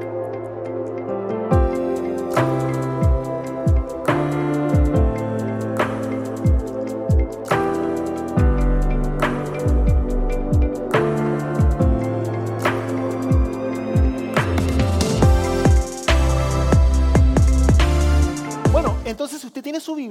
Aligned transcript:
Thank 0.00 0.33
you. 0.33 0.33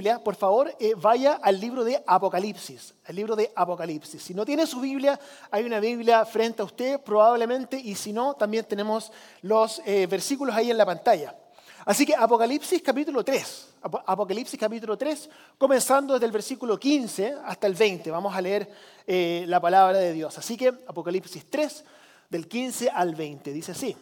Por 0.04 0.36
favor, 0.36 0.76
eh, 0.80 0.94
vaya 0.98 1.40
al 1.42 1.60
libro 1.62 1.86
de 1.86 2.04
Apocalipsis, 2.06 2.94
el 3.06 3.16
libro 3.16 3.38
de 3.38 3.52
Apocalipsis. 3.56 4.22
Si 4.22 4.34
no 4.34 4.46
tiene 4.46 4.68
su 4.68 4.82
Biblia, 4.82 5.18
hay 5.50 5.64
una 5.64 5.80
Biblia 5.80 6.26
frente 6.26 6.62
a 6.62 6.66
usted 6.66 7.00
probablemente, 7.00 7.78
y 7.78 7.96
si 7.96 8.12
no, 8.12 8.34
también 8.34 8.66
tenemos 8.66 9.14
los 9.44 9.82
eh, 9.86 10.06
versículos 10.08 10.54
ahí 10.56 10.70
en 10.70 10.78
la 10.78 10.86
pantalla. 10.86 11.34
Así 11.86 12.06
que 12.06 12.16
Apocalipsis 12.16 12.82
capítulo 12.82 13.24
3, 13.24 13.68
Apocalipsis 13.82 14.60
capítulo 14.60 14.98
3, 14.98 15.30
comenzando 15.58 16.14
desde 16.14 16.26
el 16.26 16.32
versículo 16.34 16.78
15 16.78 17.36
hasta 17.46 17.68
el 17.68 17.74
20, 17.74 18.12
vamos 18.12 18.36
a 18.36 18.42
leer 18.42 18.70
eh, 19.08 19.46
la 19.48 19.62
palabra 19.62 20.00
de 20.00 20.12
Dios. 20.12 20.38
Así 20.38 20.58
que 20.58 20.68
Apocalipsis 20.68 21.50
3, 21.50 21.84
del 22.30 22.50
15 22.50 22.90
al 22.90 23.16
20, 23.16 23.54
dice 23.54 23.72
así. 23.72 23.96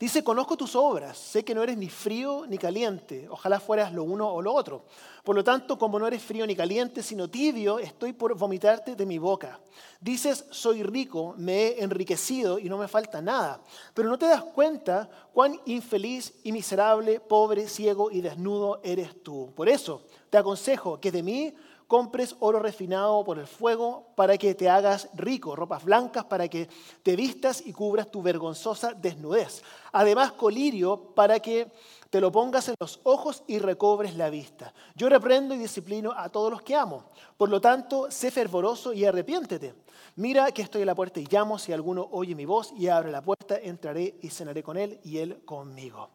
Dice, 0.00 0.24
conozco 0.24 0.56
tus 0.56 0.74
obras, 0.76 1.18
sé 1.18 1.44
que 1.44 1.54
no 1.54 1.62
eres 1.62 1.76
ni 1.76 1.90
frío 1.90 2.46
ni 2.48 2.56
caliente, 2.56 3.28
ojalá 3.28 3.60
fueras 3.60 3.92
lo 3.92 4.02
uno 4.02 4.32
o 4.32 4.40
lo 4.40 4.54
otro. 4.54 4.86
Por 5.22 5.36
lo 5.36 5.44
tanto, 5.44 5.78
como 5.78 5.98
no 5.98 6.06
eres 6.06 6.22
frío 6.22 6.46
ni 6.46 6.56
caliente, 6.56 7.02
sino 7.02 7.28
tibio, 7.28 7.78
estoy 7.78 8.14
por 8.14 8.34
vomitarte 8.34 8.96
de 8.96 9.04
mi 9.04 9.18
boca. 9.18 9.60
Dices, 10.00 10.46
soy 10.48 10.82
rico, 10.82 11.34
me 11.36 11.66
he 11.66 11.84
enriquecido 11.84 12.58
y 12.58 12.70
no 12.70 12.78
me 12.78 12.88
falta 12.88 13.20
nada. 13.20 13.60
Pero 13.92 14.08
no 14.08 14.18
te 14.18 14.24
das 14.24 14.42
cuenta 14.42 15.10
cuán 15.34 15.60
infeliz 15.66 16.32
y 16.44 16.52
miserable, 16.52 17.20
pobre, 17.20 17.68
ciego 17.68 18.10
y 18.10 18.22
desnudo 18.22 18.80
eres 18.82 19.22
tú. 19.22 19.52
Por 19.54 19.68
eso 19.68 20.06
te 20.30 20.38
aconsejo 20.38 20.98
que 20.98 21.12
de 21.12 21.22
mí 21.22 21.54
compres 21.90 22.36
oro 22.38 22.60
refinado 22.60 23.24
por 23.24 23.40
el 23.40 23.48
fuego 23.48 24.12
para 24.14 24.38
que 24.38 24.54
te 24.54 24.70
hagas 24.70 25.08
rico, 25.12 25.56
ropas 25.56 25.82
blancas 25.82 26.24
para 26.24 26.46
que 26.46 26.68
te 27.02 27.16
vistas 27.16 27.66
y 27.66 27.72
cubras 27.72 28.08
tu 28.08 28.22
vergonzosa 28.22 28.94
desnudez. 28.94 29.64
Además, 29.90 30.30
colirio 30.30 31.12
para 31.16 31.40
que 31.40 31.72
te 32.08 32.20
lo 32.20 32.30
pongas 32.30 32.68
en 32.68 32.76
los 32.78 33.00
ojos 33.02 33.42
y 33.48 33.58
recobres 33.58 34.14
la 34.14 34.30
vista. 34.30 34.72
Yo 34.94 35.08
reprendo 35.08 35.52
y 35.52 35.58
disciplino 35.58 36.12
a 36.16 36.28
todos 36.28 36.52
los 36.52 36.62
que 36.62 36.76
amo. 36.76 37.06
Por 37.36 37.48
lo 37.48 37.60
tanto, 37.60 38.08
sé 38.08 38.30
fervoroso 38.30 38.92
y 38.92 39.04
arrepiéntete. 39.04 39.74
Mira 40.14 40.52
que 40.52 40.62
estoy 40.62 40.82
a 40.82 40.86
la 40.86 40.94
puerta 40.94 41.18
y 41.18 41.26
llamo. 41.28 41.58
Si 41.58 41.72
alguno 41.72 42.06
oye 42.12 42.36
mi 42.36 42.44
voz 42.44 42.72
y 42.78 42.86
abre 42.86 43.10
la 43.10 43.20
puerta, 43.20 43.58
entraré 43.58 44.14
y 44.22 44.30
cenaré 44.30 44.62
con 44.62 44.76
él 44.76 45.00
y 45.02 45.18
él 45.18 45.42
conmigo. 45.44 46.08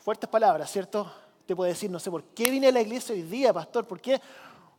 fuertes 0.00 0.28
palabras, 0.28 0.68
¿cierto? 0.68 1.21
Te 1.46 1.56
puede 1.56 1.72
decir, 1.72 1.90
no 1.90 1.98
sé, 1.98 2.10
¿por 2.10 2.24
qué 2.24 2.50
vine 2.50 2.68
a 2.68 2.72
la 2.72 2.80
iglesia 2.80 3.14
hoy 3.14 3.22
día, 3.22 3.52
pastor? 3.52 3.86
¿Por 3.86 4.00
qué 4.00 4.20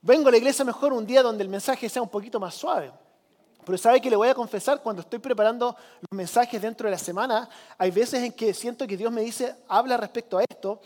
vengo 0.02 0.30
a 0.30 0.32
la 0.32 0.38
iglesia 0.38 0.64
mejor 0.64 0.94
un 0.94 1.06
día 1.06 1.22
donde 1.22 1.44
el 1.44 1.50
mensaje 1.50 1.90
sea 1.90 2.02
un 2.02 2.10
poquito 2.10 2.40
más 2.40 2.54
suave? 2.54 2.92
Pero 3.66 3.78
sabe 3.78 4.02
que 4.02 4.10
le 4.10 4.16
voy 4.16 4.28
a 4.28 4.34
confesar, 4.34 4.82
cuando 4.82 5.02
estoy 5.02 5.20
preparando 5.20 5.76
los 6.02 6.18
mensajes 6.18 6.62
dentro 6.62 6.88
de 6.88 6.92
la 6.92 6.98
semana, 6.98 7.50
hay 7.78 7.92
veces 7.92 8.22
en 8.22 8.34
que 8.34 8.54
siento 8.54 8.86
que 8.86 8.98
Dios 8.98 9.12
me 9.12 9.22
dice, 9.22 9.56
habla 9.68 9.98
respecto 9.98 10.38
a 10.38 10.44
esto, 10.44 10.82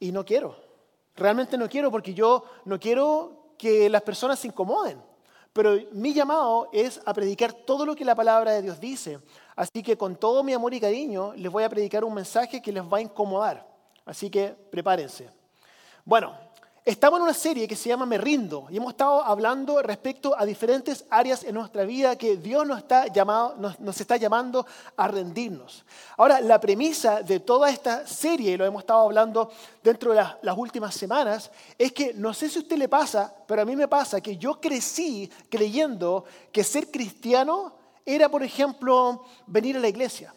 y 0.00 0.12
no 0.12 0.24
quiero. 0.24 0.56
Realmente 1.16 1.58
no 1.58 1.68
quiero 1.68 1.90
porque 1.90 2.14
yo 2.14 2.44
no 2.64 2.78
quiero 2.78 3.54
que 3.58 3.88
las 3.88 4.02
personas 4.02 4.38
se 4.38 4.48
incomoden. 4.48 5.02
Pero 5.52 5.76
mi 5.92 6.14
llamado 6.14 6.68
es 6.72 7.00
a 7.04 7.12
predicar 7.12 7.52
todo 7.52 7.84
lo 7.84 7.96
que 7.96 8.04
la 8.04 8.14
palabra 8.14 8.52
de 8.52 8.62
Dios 8.62 8.78
dice. 8.78 9.18
Así 9.56 9.82
que 9.82 9.96
con 9.96 10.14
todo 10.14 10.44
mi 10.44 10.52
amor 10.52 10.72
y 10.72 10.80
cariño 10.80 11.32
les 11.34 11.50
voy 11.50 11.64
a 11.64 11.68
predicar 11.68 12.04
un 12.04 12.14
mensaje 12.14 12.62
que 12.62 12.70
les 12.70 12.84
va 12.84 12.98
a 12.98 13.00
incomodar. 13.00 13.66
Así 14.08 14.30
que 14.30 14.48
prepárense. 14.48 15.28
Bueno, 16.02 16.34
estamos 16.82 17.18
en 17.18 17.24
una 17.24 17.34
serie 17.34 17.68
que 17.68 17.76
se 17.76 17.90
llama 17.90 18.06
Me 18.06 18.16
Rindo 18.16 18.66
y 18.70 18.78
hemos 18.78 18.92
estado 18.92 19.22
hablando 19.22 19.82
respecto 19.82 20.34
a 20.34 20.46
diferentes 20.46 21.04
áreas 21.10 21.44
en 21.44 21.54
nuestra 21.54 21.84
vida 21.84 22.16
que 22.16 22.38
Dios 22.38 22.66
nos 22.66 22.78
está, 22.78 23.08
llamado, 23.08 23.56
nos, 23.78 24.00
está 24.00 24.16
llamando 24.16 24.64
a 24.96 25.08
rendirnos. 25.08 25.84
Ahora, 26.16 26.40
la 26.40 26.58
premisa 26.58 27.20
de 27.20 27.40
toda 27.40 27.68
esta 27.68 28.06
serie, 28.06 28.52
y 28.52 28.56
lo 28.56 28.64
hemos 28.64 28.80
estado 28.80 29.00
hablando 29.00 29.50
dentro 29.82 30.14
de 30.14 30.24
las 30.40 30.56
últimas 30.56 30.94
semanas, 30.94 31.50
es 31.76 31.92
que 31.92 32.14
no 32.14 32.32
sé 32.32 32.48
si 32.48 32.60
a 32.60 32.62
usted 32.62 32.78
le 32.78 32.88
pasa, 32.88 33.30
pero 33.46 33.60
a 33.60 33.66
mí 33.66 33.76
me 33.76 33.88
pasa 33.88 34.22
que 34.22 34.38
yo 34.38 34.58
crecí 34.58 35.30
creyendo 35.50 36.24
que 36.50 36.64
ser 36.64 36.90
cristiano 36.90 37.74
era, 38.06 38.30
por 38.30 38.42
ejemplo, 38.42 39.22
venir 39.46 39.76
a 39.76 39.80
la 39.80 39.88
iglesia. 39.88 40.32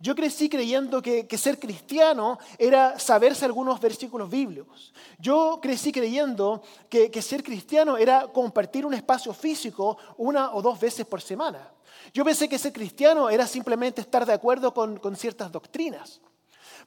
Yo 0.00 0.14
crecí 0.14 0.48
creyendo 0.48 1.02
que, 1.02 1.26
ser 1.36 1.58
cristiano 1.58 2.38
era 2.56 2.98
saberse 3.00 3.44
algunos 3.44 3.80
versículos 3.80 4.30
bíblicos. 4.30 4.94
Yo 5.18 5.58
crecí 5.60 5.90
creyendo 5.90 6.62
que, 6.88 7.10
ser 7.20 7.42
cristiano 7.42 7.96
era 7.96 8.28
compartir 8.28 8.86
un 8.86 8.94
espacio 8.94 9.32
físico 9.32 9.98
una 10.16 10.54
o 10.54 10.62
dos 10.62 10.78
veces 10.78 11.04
por 11.04 11.20
semana. 11.20 11.72
Yo 12.14 12.24
pensé 12.24 12.48
que 12.48 12.58
ser 12.58 12.72
cristiano 12.72 13.28
era 13.28 13.46
simplemente 13.46 14.00
estar 14.00 14.24
de 14.24 14.32
acuerdo 14.32 14.72
con, 14.72 14.98
con 14.98 15.16
ciertas 15.16 15.50
doctrinas. 15.50 16.20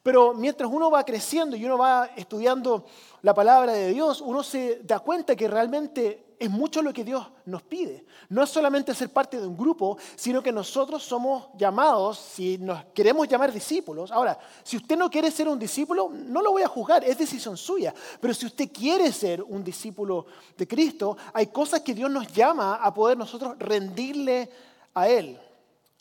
Pero 0.01 0.33
mientras 0.33 0.71
uno 0.71 0.89
va 0.89 1.03
creciendo 1.03 1.57
y 1.57 1.65
uno 1.65 1.77
va 1.77 2.09
estudiando 2.15 2.85
la 3.21 3.33
palabra 3.33 3.73
de 3.73 3.89
Dios, 3.89 4.21
uno 4.21 4.41
se 4.41 4.79
da 4.83 4.99
cuenta 4.99 5.35
que 5.35 5.49
realmente 5.49 6.30
es 6.41 6.49
mucho 6.49 6.81
lo 6.81 6.91
que 6.91 7.03
Dios 7.03 7.23
nos 7.45 7.61
pide. 7.61 8.03
No 8.29 8.41
es 8.41 8.49
solamente 8.49 8.95
ser 8.95 9.09
parte 9.09 9.39
de 9.39 9.45
un 9.45 9.55
grupo, 9.55 9.99
sino 10.15 10.41
que 10.41 10.51
nosotros 10.51 11.03
somos 11.03 11.49
llamados, 11.55 12.17
si 12.17 12.57
nos 12.57 12.83
queremos 12.95 13.27
llamar 13.27 13.53
discípulos. 13.53 14.09
Ahora, 14.11 14.39
si 14.63 14.75
usted 14.75 14.97
no 14.97 15.07
quiere 15.07 15.29
ser 15.29 15.47
un 15.47 15.59
discípulo, 15.59 16.09
no 16.11 16.41
lo 16.41 16.51
voy 16.51 16.63
a 16.63 16.67
juzgar, 16.67 17.03
es 17.03 17.19
decisión 17.19 17.55
suya. 17.57 17.93
Pero 18.19 18.33
si 18.33 18.47
usted 18.47 18.71
quiere 18.71 19.11
ser 19.11 19.43
un 19.43 19.63
discípulo 19.63 20.25
de 20.57 20.67
Cristo, 20.67 21.15
hay 21.31 21.45
cosas 21.45 21.81
que 21.81 21.93
Dios 21.93 22.09
nos 22.09 22.33
llama 22.33 22.73
a 22.73 22.91
poder 22.91 23.19
nosotros 23.19 23.55
rendirle 23.59 24.49
a 24.95 25.07
Él. 25.07 25.39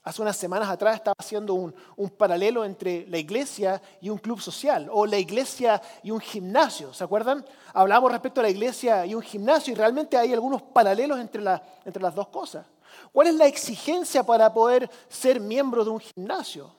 Hace 0.02 0.22
unas 0.22 0.36
semanas 0.36 0.70
atrás 0.70 0.96
estaba 0.96 1.14
haciendo 1.18 1.52
un, 1.52 1.74
paralelo 2.16 2.64
entre 2.64 3.06
la 3.08 3.18
iglesia 3.18 3.82
y 4.00 4.08
un 4.08 4.16
club 4.16 4.40
social, 4.40 4.88
o 4.90 5.04
la 5.04 5.18
iglesia 5.18 5.80
y 6.02 6.10
un 6.10 6.20
gimnasio. 6.20 6.94
¿Se 6.94 7.04
acuerdan? 7.04 7.44
Hablamos 7.74 8.10
respecto 8.10 8.40
a 8.40 8.44
la 8.44 8.48
iglesia 8.48 9.04
y 9.04 9.14
un 9.14 9.20
gimnasio 9.20 9.72
y 9.72 9.76
realmente 9.76 10.16
hay 10.16 10.32
algunos 10.32 10.62
paralelos 10.62 11.20
entre, 11.20 11.42
las 11.42 12.14
dos 12.14 12.28
cosas. 12.28 12.64
¿Cuál 13.12 13.26
es 13.26 13.34
la 13.34 13.46
exigencia 13.46 14.22
para 14.22 14.52
poder 14.54 14.88
ser 15.08 15.38
miembro 15.38 15.84
de 15.84 15.90
un 15.90 16.00
gimnasio? 16.00 16.74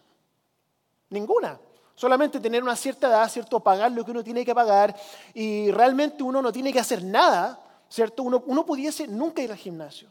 Ninguna. 1.09 1.59
Solamente 1.93 2.39
tener 2.39 2.63
una 2.63 2.75
cierta 2.75 3.07
edad, 3.07 3.29
¿cierto? 3.29 3.59
Pagar 3.59 3.91
lo 3.91 4.03
que 4.03 4.11
uno 4.11 4.23
tiene 4.23 4.43
que 4.43 4.55
pagar 4.55 4.95
y 5.35 5.69
realmente 5.69 6.23
uno 6.23 6.41
no 6.41 6.51
tiene 6.51 6.73
que 6.73 6.79
hacer 6.79 7.03
nada, 7.03 7.59
¿cierto? 7.87 8.23
Uno 8.23 8.65
pudiese 8.65 9.07
nunca 9.07 9.43
ir 9.43 9.51
al 9.51 9.57
gimnasio 9.57 10.09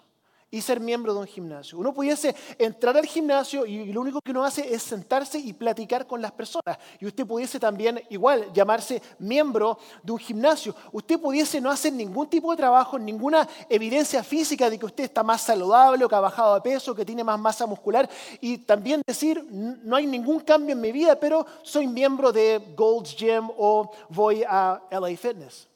y 0.50 0.60
ser 0.60 0.80
miembro 0.80 1.14
de 1.14 1.20
un 1.20 1.26
gimnasio. 1.26 1.78
Uno 1.78 1.94
pudiese 1.94 2.34
entrar 2.58 2.96
al 2.96 3.06
gimnasio 3.06 3.64
y 3.66 3.92
lo 3.92 4.00
único 4.00 4.20
que 4.20 4.32
uno 4.32 4.44
hace 4.44 4.72
es 4.74 4.82
sentarse 4.82 5.38
y 5.38 5.52
platicar 5.52 6.06
con 6.06 6.20
las 6.20 6.32
personas. 6.32 6.78
Y 6.98 7.06
usted 7.06 7.26
pudiese 7.26 7.60
también 7.60 8.02
igual 8.10 8.52
llamarse 8.52 9.00
miembro 9.18 9.78
de 10.02 10.12
un 10.12 10.18
gimnasio. 10.18 10.74
Usted 10.92 11.20
pudiese 11.20 11.60
no 11.60 11.70
hacer 11.70 11.92
ningún 11.92 12.28
tipo 12.28 12.50
de 12.50 12.56
trabajo, 12.56 12.98
ninguna 12.98 13.48
evidencia 13.68 14.24
física 14.24 14.68
de 14.68 14.78
que 14.78 14.86
usted 14.86 15.04
está 15.04 15.22
más 15.22 15.42
saludable 15.42 16.04
o 16.04 16.08
que 16.08 16.14
ha 16.14 16.20
bajado 16.20 16.54
de 16.56 16.60
peso, 16.62 16.94
que 16.94 17.04
tiene 17.04 17.22
más 17.22 17.38
masa 17.38 17.66
muscular. 17.66 18.08
Y 18.40 18.58
también 18.58 19.02
decir, 19.06 19.46
no 19.50 19.94
hay 19.96 20.06
ningún 20.06 20.40
cambio 20.40 20.72
en 20.72 20.80
mi 20.80 20.90
vida, 20.90 21.18
pero 21.18 21.46
soy 21.62 21.86
miembro 21.86 22.32
de 22.32 22.74
Gold's 22.76 23.14
Gym 23.16 23.50
o 23.56 23.90
voy 24.08 24.42
a 24.42 24.82
LA 24.90 25.16
Fitness. 25.16 25.69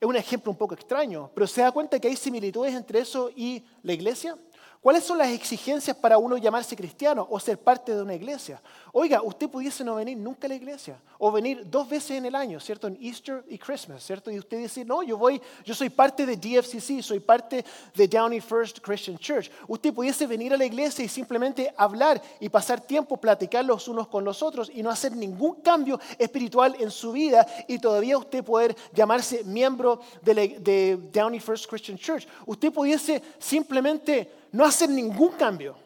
Es 0.00 0.08
un 0.08 0.14
ejemplo 0.14 0.52
un 0.52 0.58
poco 0.58 0.74
extraño, 0.74 1.30
pero 1.34 1.46
se 1.46 1.60
da 1.60 1.72
cuenta 1.72 1.98
que 1.98 2.06
hay 2.06 2.14
similitudes 2.14 2.72
entre 2.72 3.00
eso 3.00 3.30
y 3.34 3.64
la 3.82 3.92
iglesia. 3.92 4.38
¿Cuáles 4.80 5.02
son 5.02 5.18
las 5.18 5.30
exigencias 5.30 5.96
para 5.96 6.18
uno 6.18 6.36
llamarse 6.36 6.76
cristiano 6.76 7.26
o 7.28 7.40
ser 7.40 7.58
parte 7.58 7.92
de 7.92 8.00
una 8.00 8.14
iglesia? 8.14 8.62
Oiga, 8.92 9.20
usted 9.22 9.48
pudiese 9.48 9.82
no 9.82 9.96
venir 9.96 10.16
nunca 10.16 10.46
a 10.46 10.48
la 10.48 10.54
iglesia 10.54 11.00
o 11.18 11.32
venir 11.32 11.68
dos 11.68 11.88
veces 11.88 12.12
en 12.12 12.26
el 12.26 12.34
año, 12.36 12.60
¿cierto? 12.60 12.86
En 12.86 12.96
Easter 13.00 13.44
y 13.48 13.58
Christmas, 13.58 14.04
¿cierto? 14.04 14.30
Y 14.30 14.38
usted 14.38 14.58
dice, 14.58 14.84
no, 14.84 15.02
yo 15.02 15.18
voy, 15.18 15.42
yo 15.64 15.74
soy 15.74 15.90
parte 15.90 16.24
de 16.24 16.36
DFCC, 16.36 17.02
soy 17.02 17.18
parte 17.18 17.64
de 17.92 18.06
Downey 18.06 18.40
First 18.40 18.78
Christian 18.80 19.18
Church. 19.18 19.50
Usted 19.66 19.92
pudiese 19.92 20.28
venir 20.28 20.54
a 20.54 20.56
la 20.56 20.64
iglesia 20.64 21.04
y 21.04 21.08
simplemente 21.08 21.74
hablar 21.76 22.22
y 22.38 22.48
pasar 22.48 22.80
tiempo, 22.80 23.16
platicar 23.16 23.64
los 23.64 23.88
unos 23.88 24.06
con 24.06 24.24
los 24.24 24.44
otros 24.44 24.70
y 24.72 24.84
no 24.84 24.90
hacer 24.90 25.16
ningún 25.16 25.56
cambio 25.56 25.98
espiritual 26.18 26.76
en 26.78 26.92
su 26.92 27.10
vida 27.10 27.44
y 27.66 27.80
todavía 27.80 28.16
usted 28.16 28.44
poder 28.44 28.76
llamarse 28.94 29.42
miembro 29.42 30.00
de, 30.22 30.60
de 30.60 30.98
Downey 31.12 31.40
First 31.40 31.68
Christian 31.68 31.98
Church. 31.98 32.28
Usted 32.46 32.72
pudiese 32.72 33.20
simplemente 33.40 34.38
no 34.52 34.64
hacer 34.64 34.88
ningún 34.90 35.32
cambio 35.32 35.76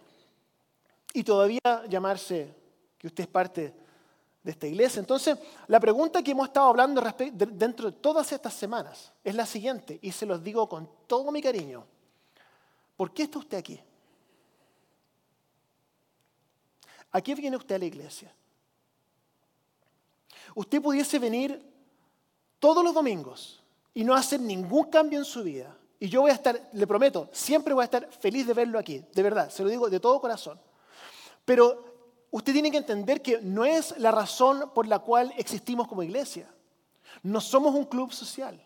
y 1.12 1.22
todavía 1.22 1.60
llamarse 1.88 2.54
que 2.98 3.06
usted 3.06 3.24
es 3.24 3.30
parte 3.30 3.74
de 4.42 4.50
esta 4.50 4.66
iglesia. 4.66 5.00
Entonces, 5.00 5.38
la 5.68 5.78
pregunta 5.78 6.22
que 6.22 6.32
hemos 6.32 6.48
estado 6.48 6.68
hablando 6.68 7.02
dentro 7.32 7.90
de 7.90 7.96
todas 7.98 8.32
estas 8.32 8.54
semanas 8.54 9.12
es 9.22 9.34
la 9.34 9.46
siguiente, 9.46 9.98
y 10.02 10.12
se 10.12 10.26
los 10.26 10.42
digo 10.42 10.68
con 10.68 10.88
todo 11.06 11.30
mi 11.30 11.40
cariño. 11.40 11.84
¿Por 12.96 13.12
qué 13.12 13.24
está 13.24 13.38
usted 13.38 13.58
aquí? 13.58 13.80
¿A 17.12 17.20
qué 17.20 17.34
viene 17.34 17.56
usted 17.56 17.74
a 17.74 17.78
la 17.78 17.84
iglesia? 17.84 18.32
Usted 20.54 20.80
pudiese 20.80 21.18
venir 21.18 21.62
todos 22.58 22.84
los 22.84 22.94
domingos 22.94 23.62
y 23.94 24.04
no 24.04 24.14
hacer 24.14 24.40
ningún 24.40 24.84
cambio 24.84 25.18
en 25.18 25.24
su 25.24 25.42
vida. 25.42 25.76
Y 26.02 26.08
yo 26.08 26.22
voy 26.22 26.32
a 26.32 26.34
estar, 26.34 26.68
le 26.72 26.84
prometo, 26.84 27.28
siempre 27.30 27.72
voy 27.72 27.82
a 27.82 27.84
estar 27.84 28.10
feliz 28.10 28.44
de 28.44 28.54
verlo 28.54 28.76
aquí, 28.76 29.04
de 29.14 29.22
verdad, 29.22 29.50
se 29.50 29.62
lo 29.62 29.68
digo 29.68 29.88
de 29.88 30.00
todo 30.00 30.20
corazón. 30.20 30.60
Pero 31.44 32.24
usted 32.32 32.52
tiene 32.52 32.72
que 32.72 32.78
entender 32.78 33.22
que 33.22 33.40
no 33.40 33.64
es 33.64 33.96
la 33.98 34.10
razón 34.10 34.72
por 34.74 34.88
la 34.88 34.98
cual 34.98 35.32
existimos 35.36 35.86
como 35.86 36.02
iglesia. 36.02 36.52
No 37.22 37.40
somos 37.40 37.72
un 37.72 37.84
club 37.84 38.12
social. 38.12 38.60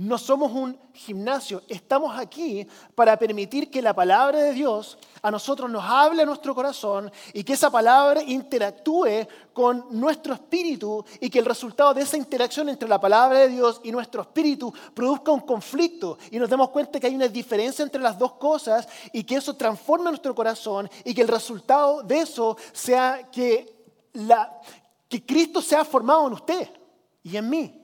No 0.00 0.16
somos 0.16 0.50
un 0.52 0.78
gimnasio, 0.94 1.60
estamos 1.68 2.18
aquí 2.18 2.66
para 2.94 3.18
permitir 3.18 3.70
que 3.70 3.82
la 3.82 3.92
palabra 3.92 4.38
de 4.38 4.54
Dios 4.54 4.96
a 5.20 5.30
nosotros 5.30 5.70
nos 5.70 5.84
hable 5.84 6.22
a 6.22 6.24
nuestro 6.24 6.54
corazón 6.54 7.12
y 7.34 7.44
que 7.44 7.52
esa 7.52 7.70
palabra 7.70 8.22
interactúe 8.22 9.28
con 9.52 9.84
nuestro 9.90 10.32
espíritu 10.32 11.04
y 11.20 11.28
que 11.28 11.40
el 11.40 11.44
resultado 11.44 11.92
de 11.92 12.00
esa 12.00 12.16
interacción 12.16 12.70
entre 12.70 12.88
la 12.88 12.98
palabra 12.98 13.40
de 13.40 13.48
Dios 13.48 13.82
y 13.84 13.92
nuestro 13.92 14.22
espíritu 14.22 14.72
produzca 14.94 15.32
un 15.32 15.40
conflicto 15.40 16.16
y 16.30 16.38
nos 16.38 16.48
demos 16.48 16.70
cuenta 16.70 16.98
que 16.98 17.06
hay 17.06 17.14
una 17.14 17.28
diferencia 17.28 17.82
entre 17.82 18.00
las 18.00 18.18
dos 18.18 18.32
cosas 18.36 18.88
y 19.12 19.22
que 19.22 19.36
eso 19.36 19.54
transforme 19.54 20.08
nuestro 20.08 20.34
corazón 20.34 20.88
y 21.04 21.12
que 21.12 21.20
el 21.20 21.28
resultado 21.28 22.02
de 22.02 22.20
eso 22.20 22.56
sea 22.72 23.28
que, 23.30 23.84
la, 24.14 24.50
que 25.10 25.26
Cristo 25.26 25.60
sea 25.60 25.84
formado 25.84 26.26
en 26.26 26.32
usted 26.32 26.70
y 27.22 27.36
en 27.36 27.50
mí. 27.50 27.79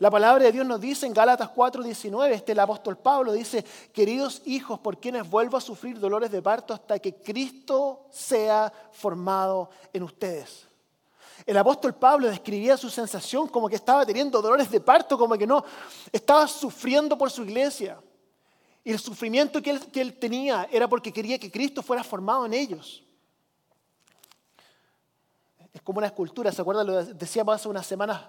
La 0.00 0.10
palabra 0.12 0.44
de 0.44 0.52
Dios 0.52 0.64
nos 0.64 0.80
dice 0.80 1.06
en 1.06 1.12
Gálatas 1.12 1.50
4:19, 1.50 2.32
este 2.32 2.52
el 2.52 2.60
apóstol 2.60 2.96
Pablo 2.98 3.32
dice, 3.32 3.64
queridos 3.92 4.42
hijos, 4.44 4.78
por 4.78 4.98
quienes 4.98 5.28
vuelvo 5.28 5.56
a 5.56 5.60
sufrir 5.60 5.98
dolores 5.98 6.30
de 6.30 6.40
parto 6.40 6.72
hasta 6.72 7.00
que 7.00 7.16
Cristo 7.16 8.06
sea 8.10 8.72
formado 8.92 9.70
en 9.92 10.04
ustedes. 10.04 10.68
El 11.44 11.56
apóstol 11.56 11.94
Pablo 11.94 12.28
describía 12.28 12.76
su 12.76 12.90
sensación 12.90 13.48
como 13.48 13.68
que 13.68 13.74
estaba 13.74 14.06
teniendo 14.06 14.40
dolores 14.40 14.70
de 14.70 14.80
parto, 14.80 15.18
como 15.18 15.36
que 15.36 15.46
no, 15.46 15.64
estaba 16.12 16.46
sufriendo 16.46 17.18
por 17.18 17.30
su 17.30 17.42
iglesia. 17.42 17.98
Y 18.84 18.92
el 18.92 18.98
sufrimiento 19.00 19.60
que 19.60 19.70
él, 19.70 19.80
que 19.90 20.00
él 20.00 20.16
tenía 20.18 20.68
era 20.70 20.86
porque 20.86 21.12
quería 21.12 21.38
que 21.38 21.50
Cristo 21.50 21.82
fuera 21.82 22.04
formado 22.04 22.46
en 22.46 22.54
ellos. 22.54 23.02
Es 25.72 25.82
como 25.82 25.98
una 25.98 26.06
escultura, 26.06 26.52
¿se 26.52 26.62
acuerdan? 26.62 26.86
Lo 26.86 27.04
decíamos 27.04 27.54
hace 27.54 27.68
unas 27.68 27.86
semanas 27.86 28.20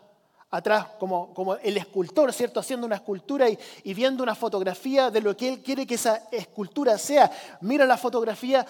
atrás 0.51 0.87
como, 0.99 1.33
como 1.33 1.55
el 1.55 1.77
escultor, 1.77 2.33
¿cierto? 2.33 2.59
Haciendo 2.59 2.85
una 2.85 2.95
escultura 2.95 3.47
y, 3.49 3.93
viendo 3.93 4.23
una 4.23 4.35
fotografía 4.35 5.11
de 5.11 5.21
lo 5.21 5.35
que 5.35 5.49
él 5.49 5.59
quiere 5.61 5.85
que 5.85 5.95
esa 5.95 6.23
escultura 6.31 6.97
sea. 6.97 7.31
Mira 7.61 7.85
la 7.85 7.97
fotografía, 7.97 8.65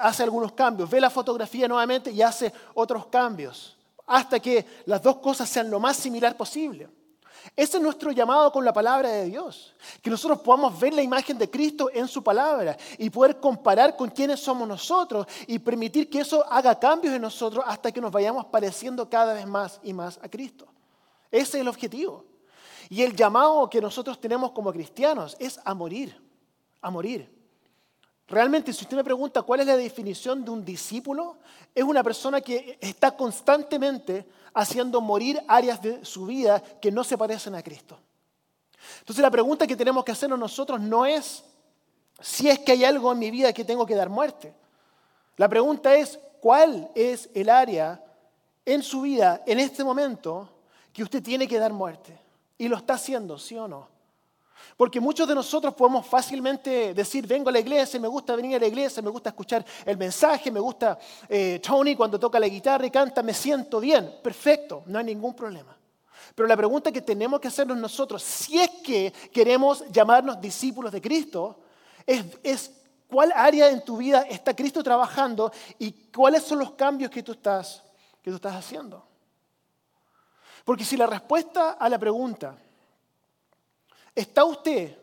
hace 0.00 0.22
algunos 0.22 0.52
cambios, 0.52 0.90
ve 0.90 1.00
la 1.00 1.10
fotografía 1.10 1.68
nuevamente 1.68 2.10
y 2.10 2.22
hace 2.22 2.52
otros 2.74 3.06
cambios, 3.06 3.76
hasta 4.06 4.40
que 4.40 4.64
las 4.86 5.02
dos 5.02 5.18
cosas 5.18 5.48
sean 5.48 5.70
lo 5.70 5.78
más 5.78 5.96
similar 5.96 6.36
posible. 6.36 6.88
Ese 7.56 7.78
es 7.78 7.82
nuestro 7.82 8.12
llamado 8.12 8.52
con 8.52 8.64
la 8.64 8.72
palabra 8.72 9.08
de 9.08 9.24
Dios, 9.24 9.74
que 10.02 10.10
nosotros 10.10 10.40
podamos 10.40 10.78
ver 10.78 10.92
la 10.92 11.02
imagen 11.02 11.38
de 11.38 11.48
Cristo 11.48 11.90
en 11.92 12.06
su 12.06 12.22
palabra 12.22 12.76
y 12.98 13.08
poder 13.08 13.40
comparar 13.40 13.96
con 13.96 14.10
quiénes 14.10 14.40
somos 14.40 14.68
nosotros 14.68 15.26
y 15.46 15.58
permitir 15.58 16.10
que 16.10 16.20
eso 16.20 16.44
haga 16.50 16.78
cambios 16.78 17.14
en 17.14 17.22
nosotros 17.22 17.64
hasta 17.66 17.90
que 17.92 18.00
nos 18.00 18.12
vayamos 18.12 18.44
pareciendo 18.46 19.08
cada 19.08 19.32
vez 19.32 19.46
más 19.46 19.80
y 19.82 19.92
más 19.94 20.18
a 20.22 20.28
Cristo. 20.28 20.69
Ese 21.30 21.58
es 21.58 21.62
el 21.62 21.68
objetivo. 21.68 22.24
Y 22.88 23.02
el 23.02 23.14
llamado 23.14 23.70
que 23.70 23.80
nosotros 23.80 24.20
tenemos 24.20 24.50
como 24.52 24.72
cristianos 24.72 25.36
es 25.38 25.60
a 25.64 25.74
morir, 25.74 26.20
a 26.80 26.90
morir. 26.90 27.30
Realmente, 28.26 28.72
si 28.72 28.84
usted 28.84 28.96
me 28.96 29.04
pregunta 29.04 29.42
cuál 29.42 29.60
es 29.60 29.66
la 29.66 29.76
definición 29.76 30.44
de 30.44 30.50
un 30.50 30.64
discípulo, 30.64 31.38
es 31.74 31.82
una 31.82 32.02
persona 32.02 32.40
que 32.40 32.78
está 32.80 33.16
constantemente 33.16 34.26
haciendo 34.54 35.00
morir 35.00 35.40
áreas 35.48 35.82
de 35.82 36.04
su 36.04 36.26
vida 36.26 36.60
que 36.60 36.92
no 36.92 37.04
se 37.04 37.18
parecen 37.18 37.54
a 37.54 37.62
Cristo. 37.62 37.98
Entonces 39.00 39.22
la 39.22 39.30
pregunta 39.30 39.66
que 39.66 39.76
tenemos 39.76 40.04
que 40.04 40.12
hacernos 40.12 40.38
nosotros 40.38 40.80
no 40.80 41.06
es 41.06 41.44
si 42.20 42.48
es 42.48 42.58
que 42.60 42.72
hay 42.72 42.84
algo 42.84 43.12
en 43.12 43.18
mi 43.18 43.30
vida 43.30 43.52
que 43.52 43.64
tengo 43.64 43.86
que 43.86 43.94
dar 43.94 44.08
muerte. 44.08 44.54
La 45.36 45.48
pregunta 45.48 45.94
es 45.94 46.18
cuál 46.40 46.90
es 46.94 47.30
el 47.34 47.48
área 47.48 48.02
en 48.64 48.82
su 48.82 49.02
vida 49.02 49.42
en 49.46 49.58
este 49.58 49.82
momento 49.82 50.48
que 50.92 51.02
usted 51.02 51.22
tiene 51.22 51.46
que 51.46 51.58
dar 51.58 51.72
muerte. 51.72 52.18
Y 52.58 52.68
lo 52.68 52.76
está 52.76 52.94
haciendo, 52.94 53.38
¿sí 53.38 53.56
o 53.56 53.66
no? 53.66 53.88
Porque 54.76 55.00
muchos 55.00 55.26
de 55.28 55.34
nosotros 55.34 55.74
podemos 55.74 56.06
fácilmente 56.06 56.94
decir, 56.94 57.26
vengo 57.26 57.48
a 57.48 57.52
la 57.52 57.60
iglesia, 57.60 58.00
me 58.00 58.08
gusta 58.08 58.36
venir 58.36 58.56
a 58.56 58.58
la 58.60 58.66
iglesia, 58.66 59.02
me 59.02 59.10
gusta 59.10 59.30
escuchar 59.30 59.64
el 59.84 59.96
mensaje, 59.96 60.50
me 60.50 60.60
gusta 60.60 60.98
eh, 61.28 61.60
Tony 61.62 61.94
cuando 61.94 62.18
toca 62.18 62.38
la 62.40 62.48
guitarra 62.48 62.86
y 62.86 62.90
canta, 62.90 63.22
me 63.22 63.34
siento 63.34 63.80
bien. 63.80 64.18
Perfecto, 64.22 64.82
no 64.86 64.98
hay 64.98 65.04
ningún 65.04 65.34
problema. 65.34 65.76
Pero 66.34 66.48
la 66.48 66.56
pregunta 66.56 66.92
que 66.92 67.02
tenemos 67.02 67.40
que 67.40 67.48
hacernos 67.48 67.76
nosotros, 67.76 68.22
si 68.22 68.58
es 68.58 68.70
que 68.82 69.12
queremos 69.32 69.84
llamarnos 69.90 70.40
discípulos 70.40 70.92
de 70.92 71.00
Cristo, 71.00 71.58
es, 72.06 72.72
cuál 73.08 73.32
área 73.34 73.68
en 73.70 73.84
tu 73.84 73.96
vida 73.96 74.22
está 74.22 74.54
Cristo 74.54 74.82
trabajando 74.82 75.52
y 75.78 75.92
cuáles 76.14 76.44
son 76.44 76.60
los 76.60 76.72
cambios 76.72 77.10
que 77.10 77.22
tú 77.22 77.32
estás, 77.32 77.82
que 78.22 78.30
tú 78.30 78.36
estás 78.36 78.54
haciendo. 78.54 79.04
Porque 80.70 80.84
si 80.84 80.96
la 80.96 81.08
respuesta 81.08 81.72
a 81.72 81.88
la 81.88 81.98
pregunta, 81.98 82.56
¿está 84.14 84.44
usted 84.44 84.96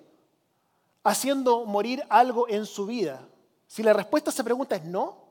haciendo 1.04 1.66
morir 1.66 2.02
algo 2.08 2.48
en 2.48 2.66
su 2.66 2.86
vida? 2.86 3.28
Si 3.68 3.84
la 3.84 3.92
respuesta 3.92 4.30
a 4.30 4.34
esa 4.34 4.46
pregunta 4.46 4.78
es 4.78 4.86
no, 4.86 5.26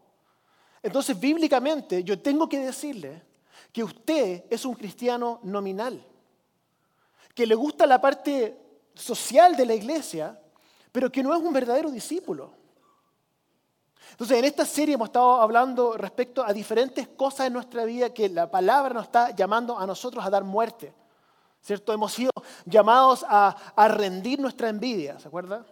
entonces 0.82 1.18
bíblicamente 1.18 2.04
yo 2.04 2.20
tengo 2.20 2.50
que 2.50 2.58
decirle 2.58 3.22
que 3.72 3.82
usted 3.82 4.44
es 4.50 4.66
un 4.66 4.74
cristiano 4.74 5.40
nominal, 5.42 6.06
que 7.34 7.46
le 7.46 7.54
gusta 7.54 7.86
la 7.86 7.98
parte 7.98 8.60
social 8.94 9.56
de 9.56 9.64
la 9.64 9.74
iglesia, 9.74 10.38
pero 10.92 11.10
que 11.10 11.22
no 11.22 11.34
es 11.34 11.40
un 11.40 11.54
verdadero 11.54 11.90
discípulo. 11.90 12.52
Entonces, 14.10 14.38
en 14.38 14.44
esta 14.44 14.64
serie 14.64 14.94
hemos 14.94 15.08
estado 15.08 15.40
hablando 15.40 15.96
respecto 15.96 16.44
a 16.44 16.52
diferentes 16.52 17.08
cosas 17.08 17.48
en 17.48 17.52
nuestra 17.52 17.84
vida 17.84 18.14
que 18.14 18.28
la 18.28 18.50
palabra 18.50 18.94
nos 18.94 19.04
está 19.04 19.30
llamando 19.30 19.78
a 19.78 19.86
nosotros 19.86 20.24
a 20.24 20.30
dar 20.30 20.44
muerte. 20.44 20.94
¿Cierto? 21.60 21.92
Hemos 21.92 22.12
sido 22.12 22.30
llamados 22.64 23.24
a, 23.28 23.56
a 23.74 23.88
rendir 23.88 24.38
nuestra 24.38 24.68
envidia, 24.68 25.18
¿se 25.18 25.28
acuerda? 25.28 25.66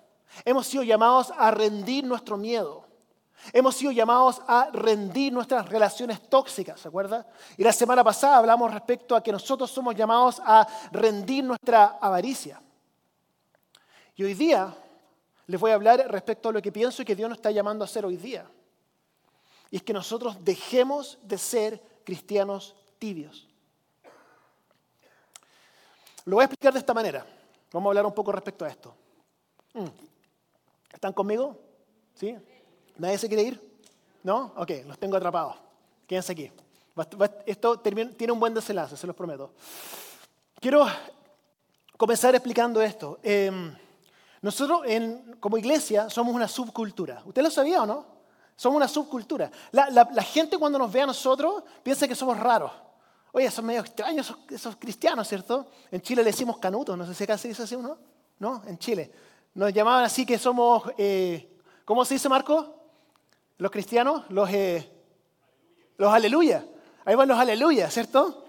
Hemos 0.44 0.66
sido 0.66 0.82
llamados 0.82 1.32
a 1.36 1.50
rendir 1.52 2.04
nuestro 2.04 2.36
miedo. 2.36 2.84
Hemos 3.52 3.76
sido 3.76 3.92
llamados 3.92 4.40
a 4.46 4.70
rendir 4.72 5.32
nuestras 5.32 5.69
relaciones 5.69 6.28
tóxicas, 6.28 6.81
¿se 6.81 6.88
acuerda? 6.88 7.26
Y 7.56 7.62
la 7.62 7.72
semana 7.72 8.03
pasada 8.03 8.38
hablamos 8.38 8.72
respecto 8.72 9.14
a 9.14 9.22
que 9.22 9.32
nosotros 9.32 9.70
somos 9.70 9.94
llamados 9.94 10.41
a 10.44 10.67
rendir 10.91 11.44
nuestra 11.44 11.98
avaricia. 12.00 12.60
Y 14.17 14.24
hoy 14.24 14.34
día 14.34 14.74
les 15.46 15.60
voy 15.60 15.70
a 15.70 15.74
hablar 15.74 16.06
respecto 16.10 16.48
a 16.48 16.53
lo 16.53 16.63
que 16.63 16.72
pienso 16.72 17.05
que 17.05 17.15
Dios 17.15 17.29
nos 17.29 17.39
está 17.39 17.51
llamando 17.51 17.84
a 17.84 17.86
hacer 17.86 18.05
hoy 18.06 18.17
día. 18.17 18.48
Y 19.70 19.77
es 19.77 19.82
que 19.82 19.93
nosotros 19.93 20.43
dejemos 20.44 21.19
de 21.22 21.39
ser 21.39 21.82
cristianos 22.05 22.74
tibios. 22.98 23.48
Lo 26.24 26.36
voy 26.36 26.43
a 26.43 26.46
explicar 26.46 26.72
de 26.72 26.79
esta 26.79 26.94
manera. 26.94 27.27
Vamos 27.72 27.89
a 27.89 27.91
hablar 27.91 28.06
un 28.06 28.15
poco 28.15 28.32
respecto 28.32 28.65
a 28.65 28.69
esto. 28.69 28.94
Mm. 29.74 29.86
¿Están 30.93 31.13
conmigo? 31.13 31.58
¿Sí? 32.15 32.36
¿Nadie 32.96 33.19
se 33.19 33.29
quiere 33.29 33.43
ir? 33.43 33.79
¿No? 34.22 34.53
Ok, 34.56 34.70
los 34.86 34.98
tengo 34.98 35.17
atrapados. 35.17 35.56
Quédense 36.06 36.32
aquí. 36.32 36.51
Esto 37.46 37.81
tiene 37.81 38.32
un 38.32 38.39
buen 38.41 38.55
desenlace, 38.55 38.96
se 38.96 39.06
los 39.06 39.17
prometo. 39.17 39.51
Quiero 40.60 40.86
comenzar 41.96 42.34
explicando 42.34 42.81
esto. 42.81 43.19
Em, 43.22 43.74
nosotros 44.44 44.82
como 45.41 45.56
iglesia 45.56 46.10
somos 46.10 46.34
una 46.34 46.46
subcultura. 46.46 47.22
¿Usted 47.24 47.43
lo 47.43 47.51
sabía 47.51 47.81
o 47.82 47.86
no? 47.86 48.05
Somos 48.55 48.77
una 48.77 48.86
subcultura. 48.86 49.51
La, 49.72 50.22
gente 50.22 50.58
cuando 50.58 50.79
nos 50.79 50.93
ve 50.93 51.01
a 51.01 51.06
nosotros 51.06 51.63
piensa 51.82 52.06
que 52.06 52.15
somos 52.15 52.39
raros. 52.39 52.70
Oye, 53.32 53.51
son 53.51 53.65
medio 53.65 53.81
extraños 53.81 54.36
esos, 54.51 54.77
cristianos, 54.77 55.27
¿cierto? 55.27 55.69
En 55.91 56.03
Chile 56.03 56.22
le 56.22 56.31
decimos 56.31 56.58
canutos, 56.58 56.94
no 56.98 57.06
sé 57.06 57.15
si 57.15 57.24
acá 57.24 57.39
se 57.39 57.48
dice 57.48 57.63
así 57.63 57.74
uno. 57.74 57.96
¿No? 58.39 58.63
En 58.67 58.77
Chile. 58.77 59.10
Nos 59.55 59.72
llamaban 59.72 60.05
así 60.05 60.27
que 60.27 60.36
somos, 60.36 60.93
eh, 60.98 61.58
¿cómo 61.86 62.05
se 62.05 62.13
dice 62.13 62.29
Marco? 62.29 62.84
Los 63.56 63.70
cristianos, 63.70 64.24
los, 64.29 64.51
eh, 64.51 64.93
los 65.96 66.13
aleluya. 66.13 66.67
Ahí 67.06 67.15
van 67.15 67.29
los 67.29 67.39
aleluya, 67.39 67.89
¿cierto? 67.89 68.44